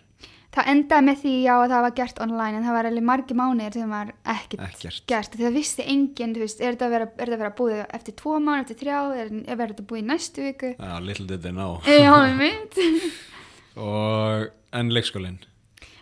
[0.49, 3.35] það endaði með því já að það var gert online en það var alveg margi
[3.37, 5.03] mánuðir sem var ekkert, Ekkert.
[5.11, 5.35] gert.
[5.37, 7.81] Því það vissi enginn, þú veist, er þetta að vera, er þetta að vera búið
[7.99, 10.71] eftir tvo mánu, eftir þrjá er, er þetta búið í næstu viku?
[10.73, 11.77] Já, little did they know.
[11.85, 12.79] Já, mitt
[13.77, 15.39] og, en leikskólinn?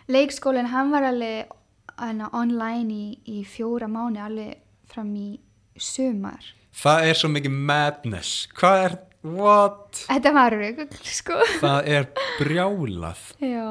[0.08, 1.50] Leikskólinn, hann var alveg
[1.98, 4.56] hana, online í, í fjóra mánu alveg
[4.88, 5.28] fram í
[5.76, 6.44] sumar.
[6.78, 8.32] Það er svo mikið madness.
[8.56, 8.96] Hvað er,
[9.34, 10.04] what?
[10.06, 11.38] Þetta var rugl, sko.
[11.58, 12.08] Það er
[12.38, 13.24] brjálað.
[13.42, 13.66] Já,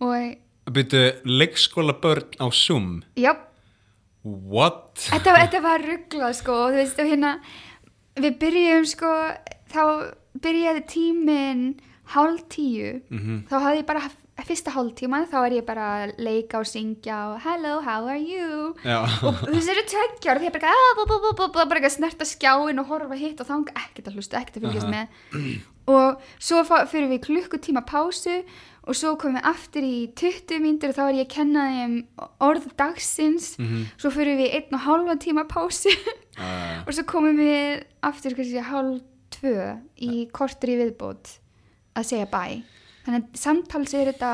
[0.00, 3.00] og Byrju, leikskóla börn á Zoom?
[3.18, 3.34] Já,
[4.22, 4.98] What?
[5.00, 7.30] þetta, þetta var rugglað sko og þú veist og hérna
[8.20, 9.12] við byrjum sko
[9.72, 9.84] þá
[10.44, 11.62] byrjaði tíminn
[12.14, 13.46] hálf tíu Mhm.
[13.50, 17.16] þá hafði ég bara fyrsta hálf tíma þá er ég bara að leika og syngja
[17.34, 21.18] og hello, how are you Já, og þeir eru tveggjar og bara, ah, bú, bú,
[21.20, 24.40] bú, bú, bú, bara eitthvað snerta skjáin og horfa hitt og þanga ekkert að hlusta,
[24.40, 24.94] ekkert að fylgjast Aha.
[24.96, 28.42] með og svo fyrir við klukkutíma pásu
[28.88, 31.94] og svo komum við aftur í 20 mínútur og þá er ég að kenna þeim
[32.40, 33.84] orð dagsins Mhm.
[34.00, 35.92] svo fyrir við einn og hálfa tíma pásu
[36.38, 41.36] uh, og svo komum við aftur kannski hálf tvö í kortur í viðbót
[41.98, 42.42] að segja bæ.
[43.04, 44.32] Þannig að samtals er þetta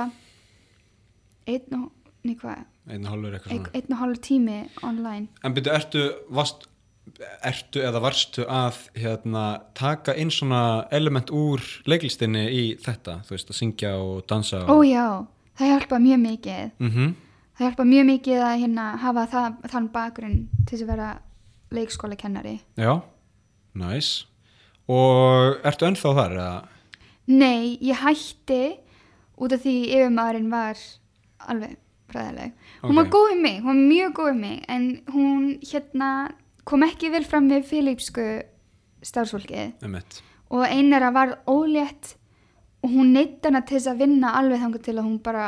[1.46, 1.90] einn og,
[2.26, 2.64] nei hvað?
[2.86, 3.74] Einn og hálfur eitthvað svona.
[3.74, 5.28] einn og hálf tími online.
[5.46, 6.66] En byrju, ertu, varst,
[7.46, 9.44] ertu eða varstu að hérna,
[9.78, 14.82] taka inn svona element úr leiklistinni í þetta, þú veist, að syngja og dansa og...
[14.86, 15.22] já,
[15.58, 16.74] það hjálpa mjög mikið.
[16.82, 17.14] Mm
[17.56, 21.10] það hjálpa mjög mikið að hérna hafa það, þann bakgrunn til að vera
[21.74, 23.00] leikskóla kennari Já,
[23.76, 24.26] næs
[24.86, 26.34] Og ertu ennþá þar?
[26.36, 26.75] Eða?
[27.26, 28.76] Nei, ég hætti
[29.36, 30.78] út af því yfirmaðurinn var
[31.50, 31.76] alveg
[32.12, 32.52] fræðileg
[32.84, 33.12] hún var Ok.
[33.16, 36.10] góð við mig, hún var mjög góð við mig en hún hérna
[36.64, 38.26] kom ekki vel fram með filipsku
[39.02, 39.74] starfsfólkið.
[39.82, 42.14] Emmett og einara var ólétt
[42.82, 45.46] og hún neitt hana til þess að vinna alveg þangar til að hún bara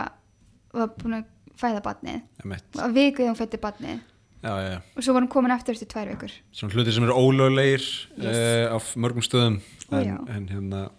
[0.74, 1.24] var búin að
[1.58, 1.96] fæða
[2.44, 3.98] Emmett að vikuð hún fætti batnið
[4.38, 4.80] Já, já, já.
[4.96, 6.30] Og svo var hún komin aftur eftir tvær vikur.
[6.54, 8.36] Svona hluti sem eru ólöglegir Yes.
[8.36, 8.70] yes.
[8.70, 9.60] af mörgum stöðum.
[9.90, 10.90] En, en hérna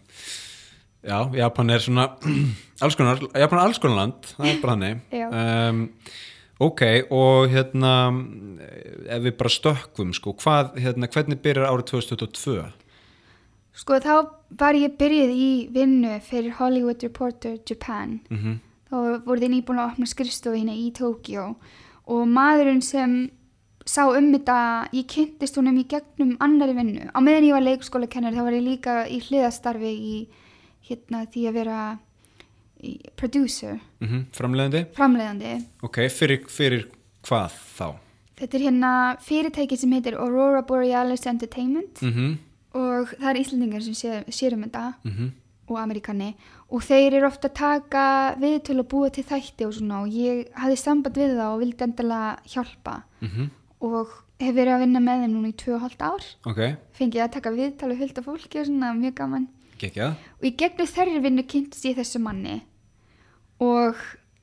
[1.06, 2.08] Já, Japan er svona
[2.84, 5.30] alls konar, Japan er alls konar land það er bara hannig Já.
[5.30, 5.86] um,
[6.60, 6.82] Ok,
[7.16, 7.92] og hérna
[9.08, 12.66] ef við bara stökkum sko, hvað, hérna, hvernig byrjar árið 2022?
[13.80, 14.16] sko þá
[14.60, 19.92] var ég byrjuð í vinnu fyrir Hollywood Reporter Japan Mm þá voru þið nýbúin að
[19.92, 21.44] opna skrifstofu hérna í Tókjó
[22.10, 23.20] og maðurinn sem
[23.86, 27.08] sá um þetta, ég kynntist honum í gegnum annari vinnu.
[27.10, 30.16] Á meðan ég var leikskóla þá var ég líka í hliðastarfi í
[30.90, 31.80] hérna því að vera
[33.16, 34.26] producer, -hmm.
[34.32, 34.86] Framleiðandi?
[34.96, 35.66] framleiðandi.
[35.84, 36.88] Ok, fyrir, fyrir
[37.24, 37.96] hvað þá?
[38.40, 42.38] Þetta er hérna fyrirtæki sem heitir Aurora Borealis Entertainment Mm -hmm.
[42.74, 45.32] og það er Íslandingar sem sér, sér um þetta Mm
[45.70, 46.34] og Amerikani
[46.70, 48.06] og þeir eru ofta að taka
[48.42, 51.86] viðtölu að búa til þætti og svona og ég hafði samband við það og vildi
[51.86, 53.50] endilega hjálpa -hmm.
[53.82, 54.08] og
[54.40, 56.60] hef verið að vinna með þeim núna í 2,5 ár Ok,
[56.94, 59.48] fengið að taka viðtölu fullt af fólki og svona mjög gaman
[59.82, 62.60] geggjað og í gegnum þeirri vinnu kynntist ég þessu manni.
[63.64, 63.98] Og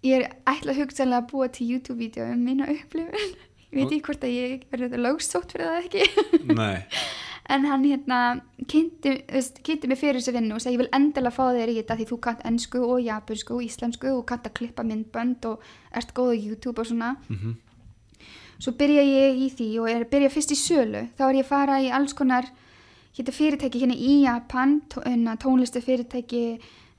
[0.05, 3.37] ég er ætla að hugsaðlega að búa til YouTube-vídeó um mína upplifun.
[3.67, 6.05] Ég veit ekki hvort að ég verður lögsótt fyrir það ekki.
[7.47, 9.13] En hann hérna kynnti,
[9.63, 12.07] kynnti mig fyrir þessu vinnu og segi ég vil endilega fá þér í þetta því
[12.09, 15.63] þú kannt ennsku og japansku og íslensku og kannt að klippa myndbönd og
[15.95, 17.13] ert góð á YouTube og svona.
[17.31, 17.55] Mm
[18.63, 21.07] svo byrja ég í því og er byrja fyrst í sölu.
[21.17, 22.49] Þá er ég að fara í alls konar
[23.17, 26.45] hérna fyrirtæki hérna í Japan hérna, tónlistu fyrirtæki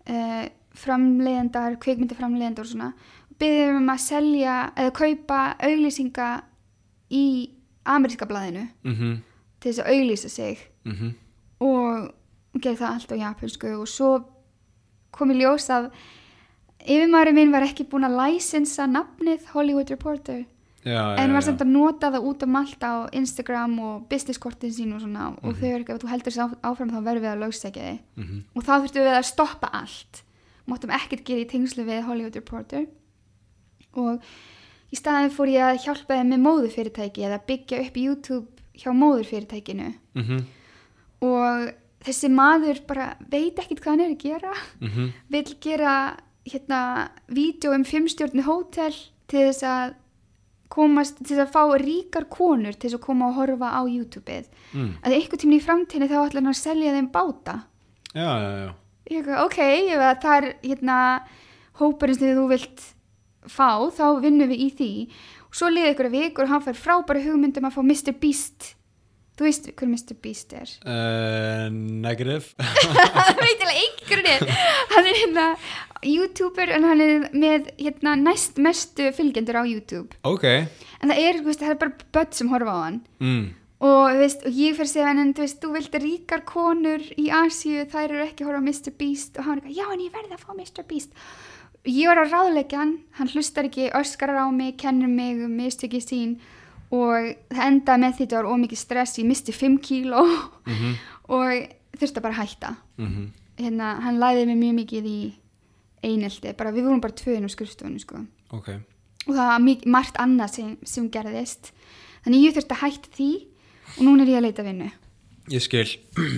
[0.09, 0.45] uh,
[0.77, 2.91] framleiðendar, kveikmyndaframleiðendar og svona.
[3.37, 6.29] Byrjum um að selja eða kaupa auglýsinga
[7.13, 7.25] í
[7.85, 9.17] ameríska blaðinu mm
[9.57, 10.57] til þess að auglýsa sig.
[10.85, 11.11] -hmm.
[11.59, 12.13] og
[12.61, 14.23] gerði það allt á japansku og svo
[15.11, 15.91] kom í ljós að
[16.85, 20.45] yfirmaðurinn minn var ekki búin að læsensa nafnið Hollywood Reporter
[20.87, 24.93] Já, en var samt að nota það út um allt á Instagram og businesskortin sín
[24.95, 25.55] og svona og Mhm.
[25.59, 28.43] þau eru ekki, ef þú heldur þess áfram þá verður við að lögsækja þig Mhm.
[28.55, 30.21] og þá þurftum við að stoppa allt
[30.67, 32.85] máttum ekkert gera í tengslu við Hollywood Reporter
[33.95, 34.21] og
[34.93, 39.93] í staðin fór ég að hjálpa þeim með móðurfyrirtæki eða byggja upp YouTube hjá móðurfyrirtækinu
[40.15, 40.45] Mhm.
[41.21, 41.73] og
[42.05, 45.11] þessi maður bara veit ekkit hvað hann er að gera Mhm.
[45.29, 46.17] vill gera
[46.47, 48.93] hérna vídeo um fimmstjórni hótel
[49.27, 49.95] til þess að
[50.69, 54.89] komast, til að fá ríkar konur til að koma og horfa á YouTube-ið Mm.
[54.99, 57.53] að einhvern tíminn í framtíðinni þá ætla hann að selja þeim báta
[58.11, 58.71] Já, já, já
[59.15, 60.97] ég ok, ef að það er hérna
[61.79, 62.83] hóparinn sem þú vilt
[63.47, 64.89] fá, þá vinnum við í því
[65.47, 68.11] og svo liði ykkur vikur og hann fær frábæri hugmyndum að fá Mr.
[68.19, 68.73] Beast
[69.37, 70.15] þú veist hver Mr.
[70.19, 74.47] Beast er uh, Negative það veit alveg einhverjum er
[74.91, 75.47] hann er hérna
[76.05, 81.39] youtuber en hann er með hérna næst mestu fylgjendur á YouTube Ok en það er,
[81.45, 83.45] veist, það er bara börn sem horfa á hann mm.
[83.79, 87.29] og, veist, og ég fyrir að segja en þú veist, þú vilt ríkar konur í
[87.33, 88.93] Asíu þær eru ekki að horfa á Mr.
[88.97, 90.83] Beast og hann er eitthvað, já en ég verði að fá Mr.
[90.89, 91.11] Beast
[91.87, 96.01] ég var að ráðleggja hann hann hlustar ekki, öskarar á mig kennir mig um mistöki
[96.03, 96.37] sín
[96.91, 100.23] og það endaði með því þetta var ómikið stress ég misti 5 kíló
[100.67, 100.93] Mhm.
[101.37, 101.49] og
[101.97, 103.25] þurfti að bara hætta Mhm.
[103.57, 105.19] hérna, hann læði mig mjög mikið í
[106.07, 108.23] einelti, bara við vorum bara tvöðin á skrifstofunni sko.
[108.55, 108.69] ok,
[109.27, 111.71] og það var mik- margt annað sem, sem gerðist.
[112.25, 113.29] Þannig ég þurfti að hætta því
[113.97, 114.89] og núna er ég að leita vinnu.
[115.51, 115.87] Ég skil.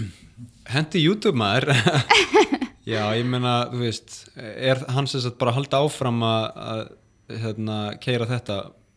[0.73, 1.71] Hendi YouTube maður.
[2.89, 6.87] Já, ég meina, þú veist er hans þess að bara halda áfram að,
[7.29, 8.55] hérna, keira þetta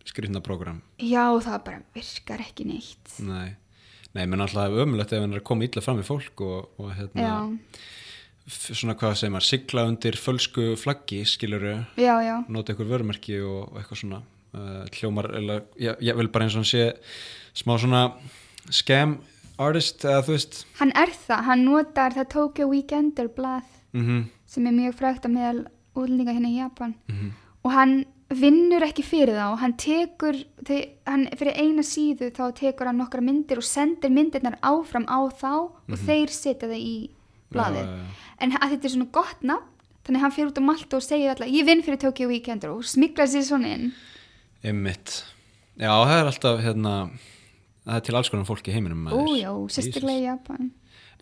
[0.08, 3.12] skrýtna program já það bara virkar ekki neitt.
[3.22, 3.52] Nei,
[4.16, 6.94] nei, menn alltaf ömulegt ef hann er að koma illa fram við fólk og, og
[6.96, 7.36] hérna, já,
[8.50, 11.76] svona hvað segir maður, sigla undir fölsku flaggi, skiluru
[12.50, 16.56] nota ykkur vörumerki og, og eitthvað svona uh, hljómar, eða, ég, ég vil bara eins
[16.56, 16.88] og hann sé
[17.54, 18.06] smá svona
[18.70, 19.20] scam
[19.62, 20.62] artist, eða þú veist.
[20.80, 25.36] Hann er það hann notar það Tokyo Weekender blað mhm, sem er mjög frægt að
[25.36, 25.62] meðal
[25.92, 26.96] útlendinga hérna í Japan.
[27.12, 27.30] Mhm.
[27.62, 27.96] Og hann
[28.32, 30.38] vinnur ekki fyrir þá hann tekur,
[31.06, 35.52] hann fyrir eina síðu þá tekur hann nokkra myndir og sendir myndirnar áfram á þá
[35.68, 36.96] og þeir setja það í
[37.54, 38.32] blaðið já, já.
[38.44, 39.68] en að þetta er svona gott nafn
[40.02, 42.74] þannig að hann fyrir út á Malta og segir alltaf ég vinn fyrir Tokyo Weekender
[42.74, 43.92] og smikla sér svona inn
[44.62, 45.24] Einmitt.
[45.74, 46.92] Já, það er alltaf hérna,
[47.82, 50.70] það er til alls konar fólk í heiminum ójá, sérstaklega í Japan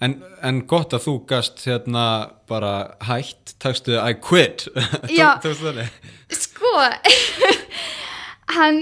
[0.01, 2.05] En, en gott að þú gast hérna
[2.49, 4.65] bara hætt, takstu I quit.
[5.13, 5.37] Já.
[6.33, 6.73] Sko
[8.57, 8.79] hann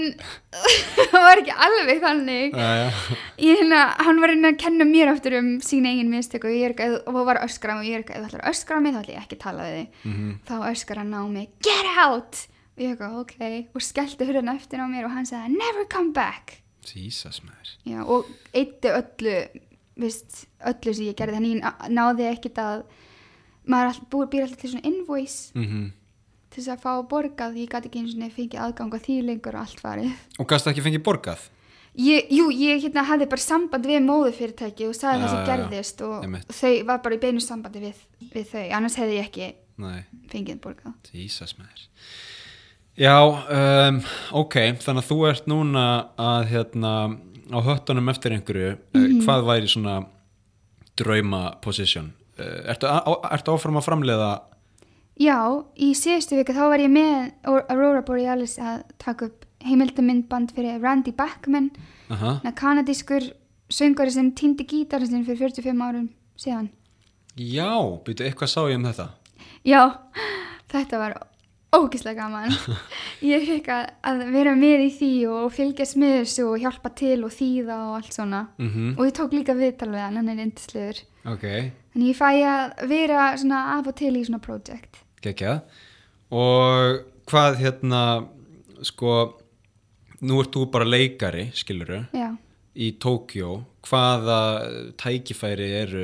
[1.13, 2.57] var ekki alveg þannig.
[3.39, 6.69] Ég hérna, hann var reyna að kenna mér aftur um sína eigin mistök og ég
[6.69, 8.53] er ekki og var að öskra á mig og ég er ekki, þú ætlar að
[8.53, 9.99] öskra á mig þá ætla ég ekki að tala við þig.
[10.09, 10.31] Mhm.
[10.49, 12.41] þá öskar hann á mig, get out!
[12.79, 16.13] Og ég ekki, ok, og skellti hurðan eftir á mér og hann sagði, never come
[16.15, 16.61] back.
[16.87, 17.73] Jesus maður.
[17.85, 19.35] Já, og eitti öllu
[19.99, 21.39] vist, öllu sem ég gerði.
[21.41, 22.85] Þannig náði ekkit að
[23.69, 25.51] maður all, búið býr alltaf til svona invoice.
[25.59, 25.91] Mm
[26.49, 29.57] til þess að fá borgað, ég gæti ekki eins og fengið aðgang að því lengur
[29.57, 31.47] og allt farið Og gast ekki fengið borgað?
[31.99, 36.23] Ég, jú, ég hérna hafði bara samband við móðufyrirtæki og sagði það sem gerðist og
[36.23, 36.51] Einmitt.
[36.53, 39.47] þau var bara í beinu sambandi við, við þau, annars hefði ég ekki
[39.79, 40.93] Nei, fengið borgað.
[41.15, 41.85] Jesus maður.
[42.99, 43.99] Já, um,
[44.41, 45.83] ok, þannig að þú ert núna
[46.19, 46.93] að hérna
[47.49, 49.93] á höttunum eftir einhverju, mm hvað væri svona
[50.99, 52.11] drauma position?
[52.39, 52.99] Uh, ertu, á,
[53.33, 54.29] ertu áfram að framleiða
[55.19, 55.37] Já,
[55.75, 61.11] í síðustu viku þá var ég með Aurora Borealis að taka upp heimildamindband fyrir Randy
[61.11, 61.71] Bachman,
[62.55, 63.33] kanadískur
[63.69, 66.09] söngari sem týndi gítarinn sinn fyrir 45 árum
[66.39, 66.69] síðan.
[67.35, 67.71] Já,
[68.05, 69.09] byrju, eitthvað sá ég um þetta
[69.67, 69.81] Já,
[70.71, 71.17] þetta var
[71.75, 72.55] ógislega gaman.
[73.31, 77.19] Ég fikk að, að vera með í því og fylgjast með þessu og hjálpa til
[77.27, 78.41] og þýða og allt svona.
[78.57, 81.03] mm Og ég tók líka viðtal við hann, hann er yndislegur.
[81.29, 81.45] Ok,
[81.93, 85.03] Þannig ég fæ að vera svona af og til í svona project.
[85.25, 85.61] Geggjað
[86.29, 86.99] Og
[87.29, 88.01] hvað hérna
[88.85, 89.13] sko
[90.21, 92.33] nú ert þú bara leikari, skiluru Já.
[92.75, 94.39] í Tókjó hvaða
[94.99, 96.03] tækifæri eru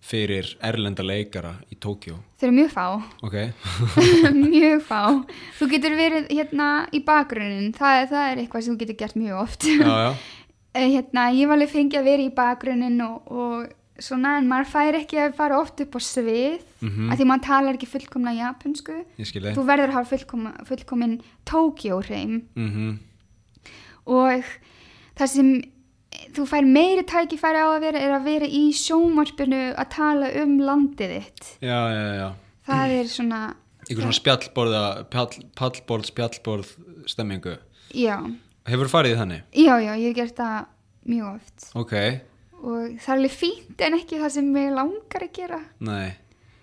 [0.00, 2.84] fyrir erlenda leikara í Tókjó Þau eru mjög fá.
[3.26, 3.36] ok,
[4.54, 5.00] mjög fá.
[5.58, 7.72] Þú getur verið hérna í bakgrunnin.
[7.76, 9.66] Það, það er eitthvað sem þú getur gert mjög oft.
[9.68, 10.12] já, já
[10.70, 14.68] Eh, hérna, ég var alveg fengið að vera í bakgrunnin og, og svona en maður
[14.72, 17.10] fær ekki að fara oft upp á svið Mhm.
[17.12, 19.04] af því maður talar ekki fullkomna japansku.
[19.18, 22.98] Þú verður að hafa fullkom, fullkomin Tókjó-hreim mm
[24.06, 24.42] og
[25.18, 25.50] það sem
[26.34, 30.56] þú fær meiri tækifæri á að vera er að vera í sjómarpinu að tala um
[30.58, 31.50] landið þitt.
[31.62, 32.30] já, já, já
[32.70, 33.40] Það er svona,
[33.88, 36.72] ykkur svona spjallborða pall, pallborð, spjallborð
[37.06, 37.56] stemmingu
[37.94, 38.16] já,
[38.66, 39.42] hefur farið þannig?
[39.54, 40.66] já, já, ég hef gert það
[41.06, 41.94] mjög oft ok,
[42.60, 45.60] og það er alveg fínt en ekki það sem mig langar að gera.
[45.80, 46.10] nei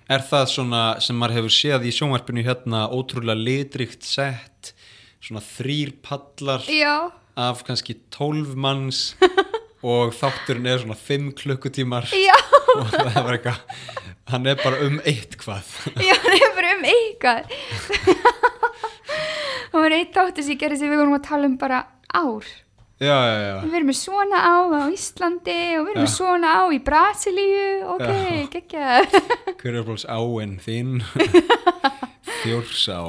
[0.07, 4.73] er það svona sem maður hefur séð í sjónvarpinu hérna ótrúlega litrikt sett
[5.19, 9.01] svona þrýr pallar Já, af kannski 12 manns
[9.87, 12.33] og þátturinn er svona 5 klukkutímar já,
[12.77, 13.59] og það er bara eitthvað
[14.31, 15.67] hann er bara um eitt hvað
[16.07, 17.51] já, það er bara um eitthvað.
[19.71, 21.83] það var eitt þáttur sem ég gerði sem við vorum að tala um bara
[22.15, 22.47] ár.
[22.97, 26.53] Já, já, já, Við erum með svona á á Íslandi og við erum með svona
[26.57, 28.47] á í Brasilíu, ok, Já.
[28.55, 29.17] geggjað.
[29.61, 30.89] hver er búins áinn þín
[32.41, 32.97] þjórsá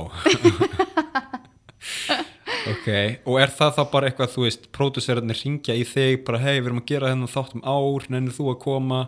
[2.73, 2.89] ok,
[3.29, 6.69] og er það þá bara eitthvað þú veist, pródusserarnir ringja í þig bara hei, við
[6.71, 9.01] erum að gera þennan þátt um ár nennir þú að koma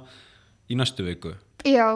[0.70, 1.34] í næstu viku
[1.66, 1.88] Já,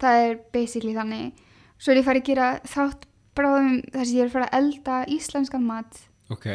[0.00, 1.34] það er basically þannig.
[1.76, 3.02] Svo er ég farið að gera þátt
[3.36, 5.92] bráðum þar sem ég er að fara að elda íslenskan mat.
[6.32, 6.46] ok,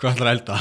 [0.00, 0.56] hvað ætlar að elda?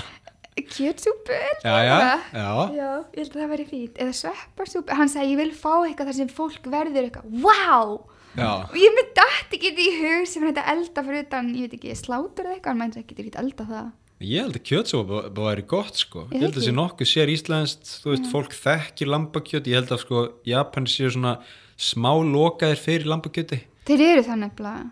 [0.72, 1.32] Kjötsúpu?
[1.64, 3.98] já, já, já ég held að það væri fít.
[4.04, 4.96] Eða svepparsúpu.
[4.98, 7.94] Hann sagði, ég vil fá eitthvað þar sem fólk verður eitthvað, wow!
[8.38, 11.66] Og ég myndi dætt ekki þetta í hug sem hann þetta elda fyrir utan, ég
[11.68, 13.90] veit ekki, slátur eða eitthvað, hann mændi ekki ekki elda það.
[14.22, 16.68] Ég held að kjötsópa væri gott sko Ég Ég held að ekki.
[16.68, 21.10] sé nokkuð sér íslenskt Þú veist, fólk þekkir lambakjöt Ég held að sko Japan séu
[21.10, 21.32] svona
[21.74, 23.58] smá lokaðir fyrir lambakjöti
[23.90, 24.92] þeir eru það nefnilega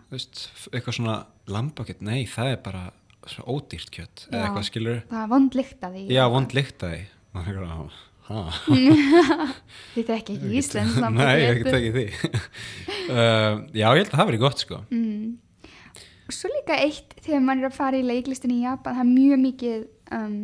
[3.46, 6.94] ódýrt kjött, eða eitthvað skilur það er vond lykt af því já, vond lykt að
[6.96, 7.02] því
[7.34, 7.60] það er
[10.20, 12.08] ekki íslensk nei, ég get ekki því.
[13.10, 14.78] Uh, já, ég held að það verið gott sko.
[14.94, 15.30] Mm.
[16.30, 19.10] Og Svo líka eitt þegar maður er að fara í leiklistin í Japan það er
[19.10, 19.80] mjög mikið
[20.14, 20.36] um,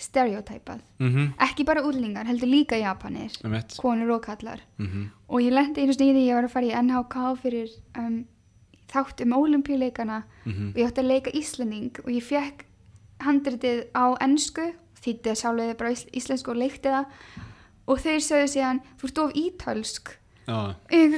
[0.00, 0.80] stereotypað.
[1.04, 3.36] Mhm, ekki bara úrlingar, heldur líka Japanir
[3.76, 7.26] konur og kallar mhm, og ég lendi einu sniði ég var að fara í NHK
[7.42, 8.16] fyrir um,
[8.90, 12.64] þátt um ólimpíuleikana mhm, og ég átti að leika Íslanding og ég fekk
[13.24, 14.70] handritið á ennsku
[15.04, 17.04] þýtti að sjálflega bara ís- íslensku og leikti það.
[17.90, 20.10] Og þeir sögðu síðan þú ert of ítölsk.
[20.46, 20.58] Já,
[20.94, 21.14] ég,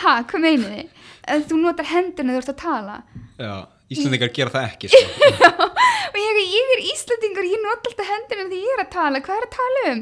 [0.00, 1.00] ha, hvað meinið þið?
[1.34, 2.98] Að þú notar hendina þú ert að tala.
[3.40, 3.54] Já
[3.86, 5.66] Íslandingar gera það ekki sko.
[6.10, 9.36] Og ég, ég er Íslandingur, ég nota alltaf hendina þegar ég er að tala, hvað
[9.42, 10.00] er að tala um?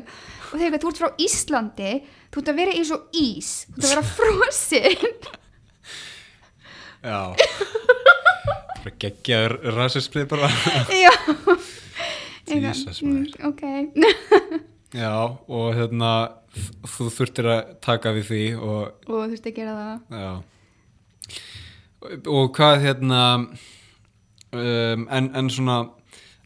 [0.54, 1.92] og þeir eru þú ert frá Íslandi
[2.30, 5.43] þú ert að vera eins og ís þú ert að vera frosin já
[8.84, 10.48] bara geggjaður rasismið bara.
[11.04, 11.12] Já.
[12.54, 13.30] Jesus, Mm, maður.
[13.48, 13.62] ok.
[15.00, 15.10] Já,
[15.48, 16.10] og hérna
[16.86, 20.20] þú þurftir að taka við því og og ert að gera það.
[20.20, 20.32] Já.
[22.28, 25.78] Og hvað hérna um, en, en svona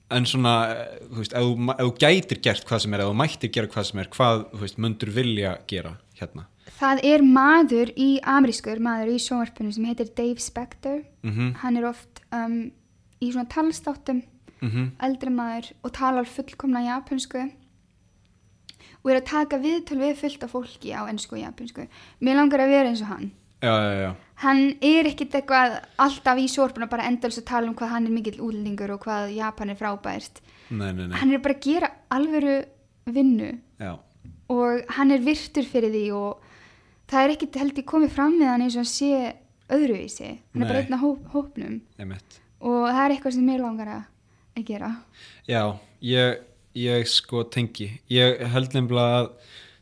[0.09, 3.02] en svona, eh, þú veist, ef þú, ma- ef þú gætir gert hvað sem er,
[3.04, 6.46] ef þú mættir gera hvað sem er hvað, þú veist, mundur vilja gera hérna
[6.79, 11.01] Það er maður í amerískur, maður í sjónvarpinu sem heitir Dave Spector.
[11.26, 12.70] mhm, Hann er oft um,
[13.20, 14.22] í svona talstáttum,
[14.62, 17.49] mhm, eldri maður og talar fullkomna japansku
[18.99, 21.85] og er að taka viðtöl við fullt af fólki á ennsku og japansku.
[22.20, 23.29] Mér langar að vera eins og hann.
[23.62, 27.66] já, já, já Hann er ekkit eitthvað alltaf í sjónvarpinu að bara endals að tala
[27.66, 30.43] um hvað hann er mikill útlendingur og hvað Japan er frábært.
[30.70, 32.59] nei, nei, nei, Hann er bara að gera alvöru
[33.07, 33.49] vinnu
[33.81, 33.99] já,
[34.49, 36.45] og hann er virtur fyrir því og
[37.09, 39.32] það er ekkit held ég komið fram með hann eins og hann sé
[39.68, 40.34] öðruvísi.
[40.52, 41.80] Hann er bara einn af hóp, hópnum.
[42.00, 42.38] Einmitt.
[42.64, 44.06] Og það er eitthvað sem mér langar að
[44.59, 44.92] að gera.
[45.48, 45.62] Já,
[46.04, 46.44] ég,
[46.78, 47.90] ég sko tengi.
[48.12, 49.28] Ég held nefnilega að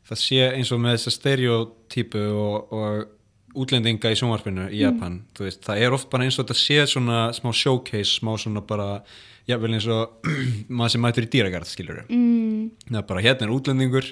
[0.07, 3.15] það sé eins og með þessa stereotypu og, og
[3.57, 6.83] útlendinga í sjónvarpinu í Japan, þú veist, það er oft bara eins og þetta sé
[6.93, 9.01] svona smá showcase, smá svona bara,
[9.49, 10.29] jável eins og
[10.77, 14.11] maður sem mætur í dýragarð, skilur mm, það er bara hérna er útlendingur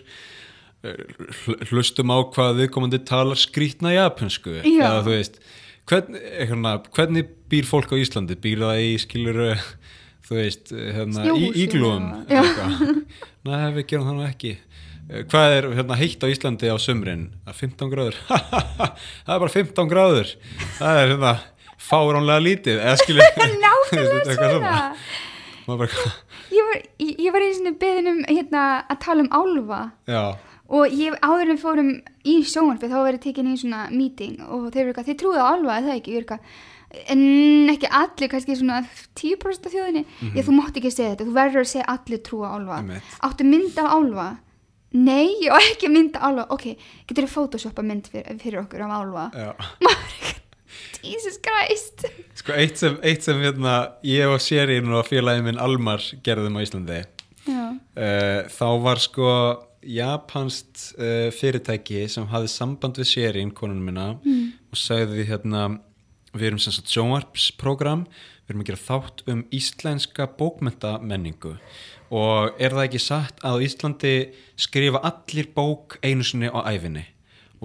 [1.71, 5.39] hlustum á hvað viðkomandi talar skrýtna japansku eða þú veist
[5.89, 8.37] hvern, hérna, hvernig býr fólk á Íslandi?
[8.41, 9.41] Býr það í skilur
[10.29, 12.07] þú veist, hérna, í Snjóhúsi íglúum?
[12.25, 13.03] eða- eða eitthvað.
[13.45, 14.53] nei, við gerum það nú ekki.
[15.05, 18.17] Eh, hvað er hérna, heitt á Íslandi á sömrin að 15 gráður.
[19.27, 20.31] Það er bara 15 gráður.
[20.79, 21.33] Það er hérna
[21.85, 23.21] fáránlega lítið eða skilur
[26.55, 29.83] ég var, ég, ég var einu sinni beðin um hérna, að tala um álfa.
[30.09, 30.25] Já,
[30.75, 31.91] og ég áður en við fórum
[32.27, 35.47] í sjónvarpi þá verið tekin í svona meeting og þeir eru eitthvað, þið trúið á
[35.51, 36.63] álfa eða það ekki, eitthvað
[37.11, 37.23] en
[37.73, 38.81] ekki allir, kannski svona
[39.19, 42.53] 10% af þjóðinni, ég, þú mátt ekki segja þetta þú verður að segja allir trúa
[42.55, 43.17] á Einmitt.
[43.27, 44.29] áttu mynd af álfa
[44.95, 46.67] nei, ég á ekki mynd af álfa ok,
[47.09, 49.51] getur þið photoshoppa mynd fyrir, fyrir okkur af já.
[51.05, 52.07] Jesus Christ.
[52.39, 53.75] Sko eitt sem, eitt sem hérna,
[54.09, 57.03] ég og Sérinn og félagið minn Almar gerðum á Íslandi
[57.51, 59.29] uh, þá var sko
[59.87, 64.09] japanst uh, fyrirtæki sem hafði samband við Sérinn, konunum minna
[64.73, 65.67] og sagði hérna
[66.35, 68.07] við erum sem sagt sjónvarpsprogram.
[68.45, 71.55] Við erum að gera þátt um íslenska bókmentamenningu
[72.15, 74.15] og er það ekki satt að Íslandi
[74.61, 77.07] skrifa allir bók einu sinni á æfinni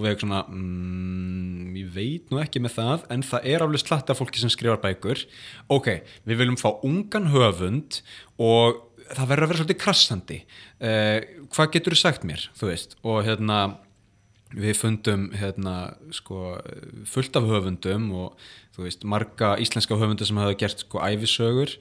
[0.00, 3.82] og við erum svona mm, ég veit nú ekki með það en það er alveg
[3.82, 5.26] slatt af fólki sem skrifar bækur.
[5.68, 5.90] Ok,
[6.24, 8.00] við viljum fá ungan höfund
[8.40, 8.80] og
[9.16, 10.40] það verður að vera svolítið krassandi.
[10.80, 12.98] Uh, hvað getur þú sagt mér, þú veist?
[13.04, 13.60] Og hérna
[14.56, 15.74] við fundum hérna
[16.14, 16.56] sko
[17.08, 21.76] fullt af höfundum og þú veist marga íslenska höfundur sem hafa gert sko æfisögur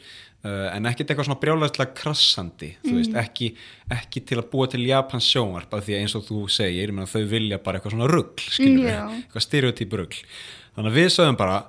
[0.45, 3.51] uh, en ekkert eitthvað svona brjálæðislega krassandi þú veist ekki,
[3.95, 7.09] ekki til að búa til Japans sjónvarp af því að eins og þú segir meina,
[7.09, 9.01] þau vilja bara eitthvað svona við, Já.
[9.17, 10.23] eitthvað stereotyp rugl.
[10.77, 11.59] Þannig að við sögum bara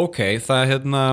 [0.00, 1.04] ok, það er hérna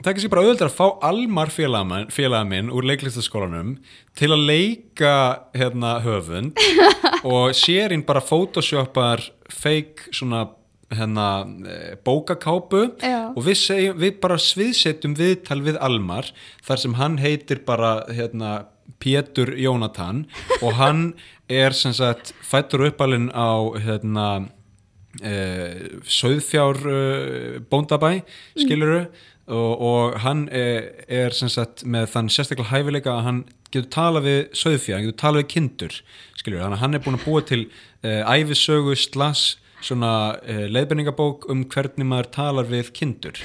[0.00, 3.76] það er kannski bara auðvitað að fá almar félagamenn, félagamenn úr leiklistaskólanum
[4.18, 5.14] til að leika
[5.56, 6.60] hérna höfund
[7.34, 10.46] og sérinn bara photoshoppar fake svona
[10.92, 13.32] hérna eh, bókakápu Já.
[13.34, 16.28] og við, segjum, við bara sviðsetjum viðtal við Almar
[16.66, 18.68] þar sem hann heitir bara hérna
[19.02, 20.26] Pétur Jónatan
[20.60, 21.08] og hann
[21.62, 25.74] er sem sagt fættur uppalinn á hérna uh,
[26.06, 28.20] söðfjár uh, bóndabæ
[28.54, 29.06] skiluru
[29.46, 34.26] og, og hann er, er sem sagt með þann sérstaklega hæfileika að hann getur talað
[34.26, 36.00] við söðfjár, hann getur talað við kindur
[36.38, 39.44] skiluru, þannig að hann er búin að búa til uh, æfisögu slass
[39.84, 43.38] svona uh, leiðbenningabók um hvernig maður talar við kindur.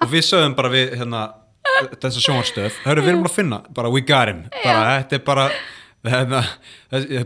[0.00, 1.26] Og við sögum bara við hérna,
[2.00, 5.24] þessa sjónvarstöð, hörru við erum bara að finna bara we got him, bara þetta er
[5.26, 5.46] bara
[6.06, 6.42] hérna,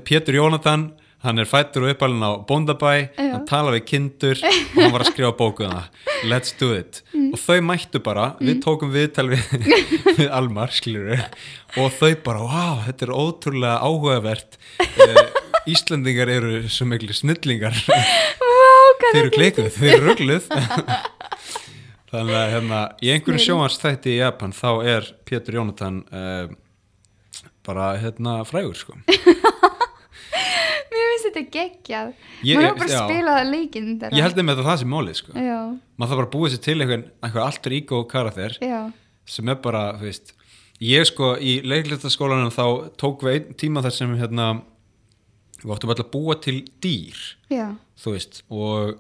[0.07, 0.89] Pétur Jónatan
[1.25, 5.11] hann er fættur og uppalinn á Bóndabæ, hann talar við kindur og hann var að
[5.13, 6.03] skrifa bókuð það.
[6.31, 7.01] Let's do it.
[7.33, 9.49] Og þau mættu bara, við tókum viðtal við,
[10.19, 11.15] við Almar, skilur
[11.81, 14.61] og þau bara, wow, þetta er ótrúlega áhugavert.
[14.81, 15.25] Uh,
[15.71, 17.77] Íslendingar eru svo miklu snillingar.
[19.05, 20.47] Þeir eru kleikuð, þeir eru ruggluð
[22.15, 26.47] þannig að hérna, í einhverjum sjónvarsþætti í Japan þá er Pétur Jónatan uh,
[27.67, 28.99] bara hérna frægur sko
[30.95, 32.13] Mér finnst þetta geggjað.
[32.45, 34.15] Maður er bara að spila það leikinn þeirra.
[34.15, 35.35] ég held þetta það sem málið sko.
[35.35, 38.79] Maður þarf bara að búa sér til einhvern, einhver alter ego karakter já,
[39.35, 40.35] sem er bara, veist
[40.83, 42.65] ég sko í leiklistaskólanum þá
[43.01, 44.49] tók við einn tíma þar sem hérna
[45.63, 47.21] við áttum alltaf að búa til dýr
[47.53, 47.69] já.
[48.01, 48.99] þú veist og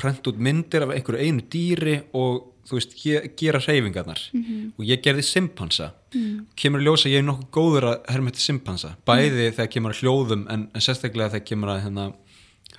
[0.00, 4.20] prenta út myndir af einhverju einu dýri og þú veist, ge gera hreyfingarnar.
[4.32, 4.72] -hmm.
[4.78, 5.92] og ég gerði simpansa.
[6.14, 6.46] Mm.
[6.56, 10.00] kemur að ljósa ég er nokkuð góður að herma eftir simpansa, bæði þegar kemur að
[10.00, 12.12] hljóðum en, en sérstaklega þegar kemur að hérna,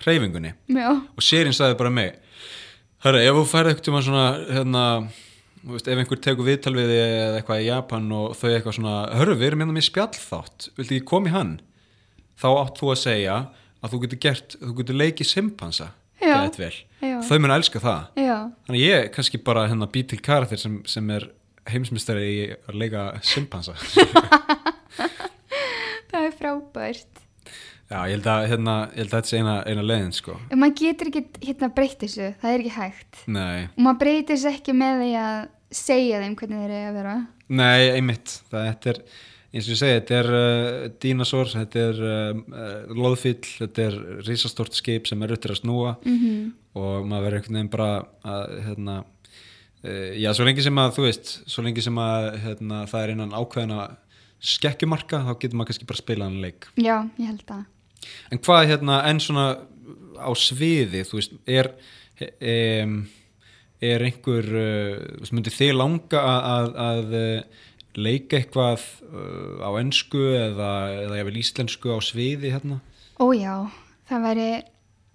[0.06, 0.54] hreyfingunni.
[0.68, 2.16] Já, og sérinn sagði bara mig
[3.06, 4.84] Hörru, ef þú færði eitthvað svona hérna,
[5.62, 8.96] veist, ef einhver tekur viðtal við þig eða eitthvað í Japan og þau eitthvað svona
[9.20, 10.68] hörru, við erum hérna með spjallþátt.
[10.80, 11.52] Viltu ekki koma í hann?
[12.42, 13.36] Þá átt þú að segja
[13.86, 15.92] að þú getur gert þú getur leikið simpansa.
[16.24, 16.74] Geðveikt vel.
[17.06, 17.18] Já.
[17.28, 18.08] þau mun elska það.
[18.20, 18.38] Já,
[18.68, 21.28] þannig að ég kannski bara hérna bý til karakter sem, sem er
[21.70, 22.40] heimsmystari í
[22.70, 23.76] að leika simpansa.
[26.16, 27.22] Það er frábært.
[27.86, 30.38] Já, ég held að, hérna, ég held að þetta sé eina, eina leiðin sko.
[30.50, 33.20] En maður getur ekki hérna breytt þessu, það er ekki hægt.
[33.30, 35.38] Nei, Og maður breytir þessu ekki með því að
[35.76, 37.16] segja þeim hvernig þeir eru að vera.
[37.60, 39.02] Nei, einmitt, það þetta er
[39.56, 44.00] eins og ég segi, þetta er uh, dínasór, þetta er uh, uh, loðfíll, þetta er
[44.26, 45.96] risastort skip sem er uttir að snúa.
[46.04, 46.46] Mm -hmm.
[46.76, 47.92] Og maður verður einhvern veginn bara
[48.28, 48.96] að, hérna,
[49.86, 53.14] uh, já, svo lengi sem að þú veist, svo lengi sem að hérna, það er
[53.16, 53.86] innan ákveðina
[54.46, 56.68] skekkjumarka, þá getur maður kannski bara spilað hann leik.
[56.76, 57.64] Já, ég held að
[58.30, 59.46] En hvað hérna, en svona
[60.22, 61.72] á sviði, þú veist, er
[62.84, 63.00] um,
[63.84, 68.84] er einhver uh, þú veist, myndi þið langa að, að, að leika eitthvað
[69.64, 70.72] á ensku eða,
[71.06, 72.82] eða vil íslensku á sviði hérna?
[73.24, 73.64] Ó já,
[74.10, 74.48] það væri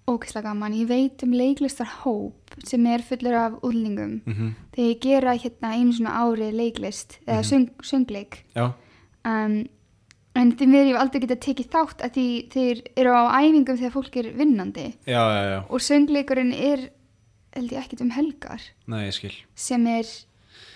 [0.09, 0.73] ókvæslega gaman.
[0.73, 4.21] Ég veit um leiklistar hóp sem er fullur af úlningum.
[4.25, 8.43] Mm Þegar ég gera hérna einu svona ári leiklist eða söng, söngleik.
[8.55, 9.67] Um,
[10.35, 13.91] en því mér ég aldrei getað tekið þátt að því þeir eru á æfingum þegar
[13.91, 14.87] fólk er vinnandi.
[15.05, 16.89] já, já, já, Og söngleikurinn er,
[17.55, 19.11] held ég, ekkert um helgar nei,
[19.55, 20.05] sem er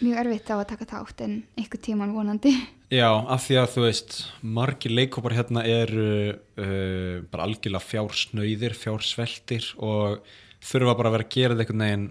[0.02, 2.54] mjög erfitt á að taka þátt en einhver tíman vonandi.
[2.94, 4.16] Já, af því að þú veist,
[4.46, 10.20] margir leikópar hérna eru uh, bara algjörlega fjársnauðir, fjársveltir og
[10.66, 12.08] þurfa bara að vera að gera þetta einhvern veginn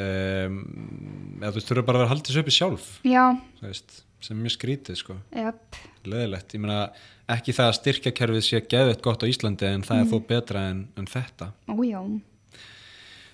[0.00, 0.58] um,
[1.42, 3.24] eða þú þurfa bara að vera að halda þessu uppi sjálf, Já,
[3.62, 6.56] veist, sem er mjög skrítið, sko, jöp, leðilegt.
[6.56, 6.78] Ég meina,
[7.34, 10.86] ekki það að styrkjakerfið sé geðveitt gott á Íslandi en það er þó betra en,
[11.00, 11.52] en þetta.
[11.68, 12.00] ójá.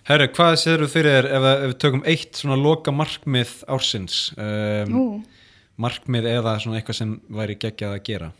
[0.08, 4.20] Herru, hvað séður þú fyrir þér ef, ef við tökum eitt svona loka markmið ársins,
[4.40, 5.18] um,
[5.80, 8.30] markmið eða svona eitthvað sem væri geggjað að gera?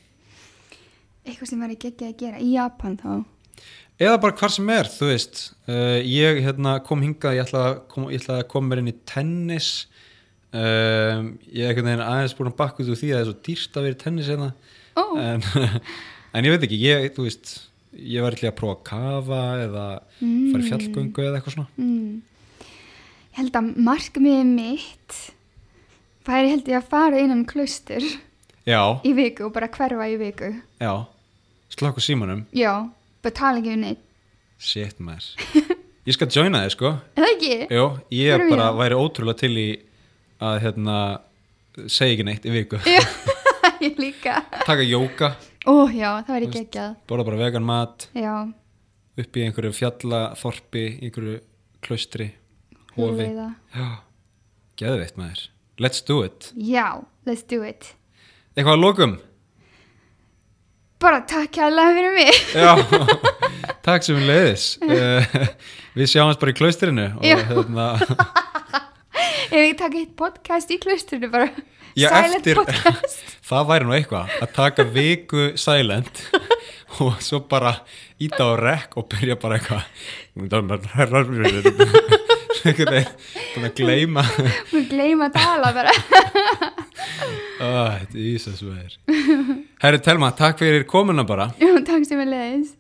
[1.30, 3.12] eitthvað sem væri geggjað að gera í Japan þá.
[4.00, 5.40] eða bara hvar sem er, þú veist.
[5.68, 8.93] Uh, ég hérna, kom hingað ég ætlaði að kom, ég ætlaði að koma mér inn
[8.93, 9.70] í tennis.
[10.51, 13.28] Um, ég er einhvern veginn aðeins búin að bakka út úr því að það er
[13.28, 14.48] svo dýrst að vera í tennis hérna.
[14.97, 15.44] Ó, en,
[16.35, 17.52] en ég veit ekki, ég, þú veist
[17.92, 19.84] ég var eitthvað að prófa að kafa eða
[20.20, 22.22] fara í fjallgöngu eða eitthvað svona mm.
[23.30, 25.18] Ég held að markmiðið mitt
[26.26, 28.04] væri held ég að fara innan klaustur
[28.68, 30.50] já, í viku og bara hverfa í viku.
[30.82, 30.92] já,
[31.72, 32.90] slakku símanum Já,
[33.24, 34.02] bara tala ekki við neitt.
[34.60, 35.30] shit maður
[36.10, 36.92] ég skal joina þig sko?
[37.16, 38.78] Jó, ég Hverjum bara ég?
[38.82, 39.68] væri ótrúlega til í
[40.40, 40.98] að hérna
[41.86, 43.00] segja ekki neitt í viku Já,
[43.86, 44.42] ég líka.
[44.66, 45.32] taka jóka
[45.69, 46.93] Ó, já, það væri geggjað.
[47.11, 48.35] borða bara vegan mat Já,
[49.20, 51.41] upp í einhverju fjallaþorpi einhverju
[51.85, 52.31] klaustri
[52.97, 53.27] hofi.
[54.81, 55.43] Geðveitt maður.
[55.81, 56.53] Let's do it.
[56.57, 57.95] Já, let's do it.
[58.57, 59.19] eitthvað að lokum?
[61.01, 62.41] Bara takk kærlega fyrir mig.
[62.65, 62.73] já,
[63.85, 64.66] takk sem við leiðis
[65.97, 67.87] við sjáumst bara í klaustrinu og hérna
[69.51, 71.48] Ef ég taka eitt podcast í klaustrinu bara.
[71.98, 73.22] Já, silent eftir- podcast.
[73.51, 76.20] það væri nú eitthvað að taka viku silent
[77.02, 77.72] og svo bara
[78.22, 79.82] íta á rekk og byrja bara eitthvað
[83.55, 84.22] búin að gleyma
[84.70, 85.93] Mér gleyma að tala bara.
[87.60, 88.94] Ah, þetta er Ísas veður
[89.82, 92.77] Herri Telma, takk fyrir komuna bara Já, takk sem er leiðis.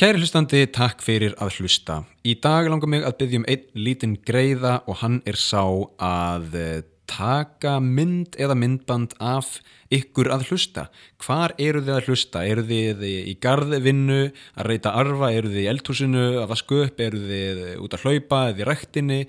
[0.00, 1.98] Kæri hlustandi, takk fyrir að hlusta.
[2.24, 5.60] Í dag langar mig að byggja um einn lítinn greiða og hann er sá
[6.00, 6.78] að eh,
[7.10, 9.58] taka mynd eða myndband af
[9.90, 10.84] ykkur að hlusta.
[11.20, 12.42] Hvar eru þið að hlusta?
[12.46, 15.32] Eru þið í garðvinnu að reyta arfa?
[15.34, 17.02] Eru þið í eldhúsinu að vaska upp?
[17.02, 19.20] Eru þið út að hlaupa eða í rektinni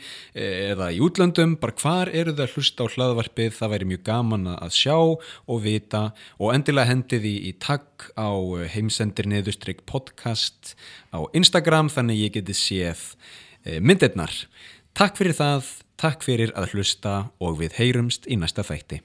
[0.45, 1.57] eða í útlöndum?
[1.61, 3.55] Bara hvar eru þið að hlusta á hlaðvarpið?
[3.57, 6.03] Það væri mjög gaman að sjá og vita
[6.37, 8.29] og endilega hendið í, í takk á
[8.75, 10.75] heimsendir neðustrygg podcast
[11.09, 13.01] á Instagram þannig ég geti séð
[13.65, 14.33] eh, myndirnar.
[14.97, 15.67] Takk fyrir það,
[16.01, 19.01] takk fyrir að hlusta og við heyrumst í næsta þætti.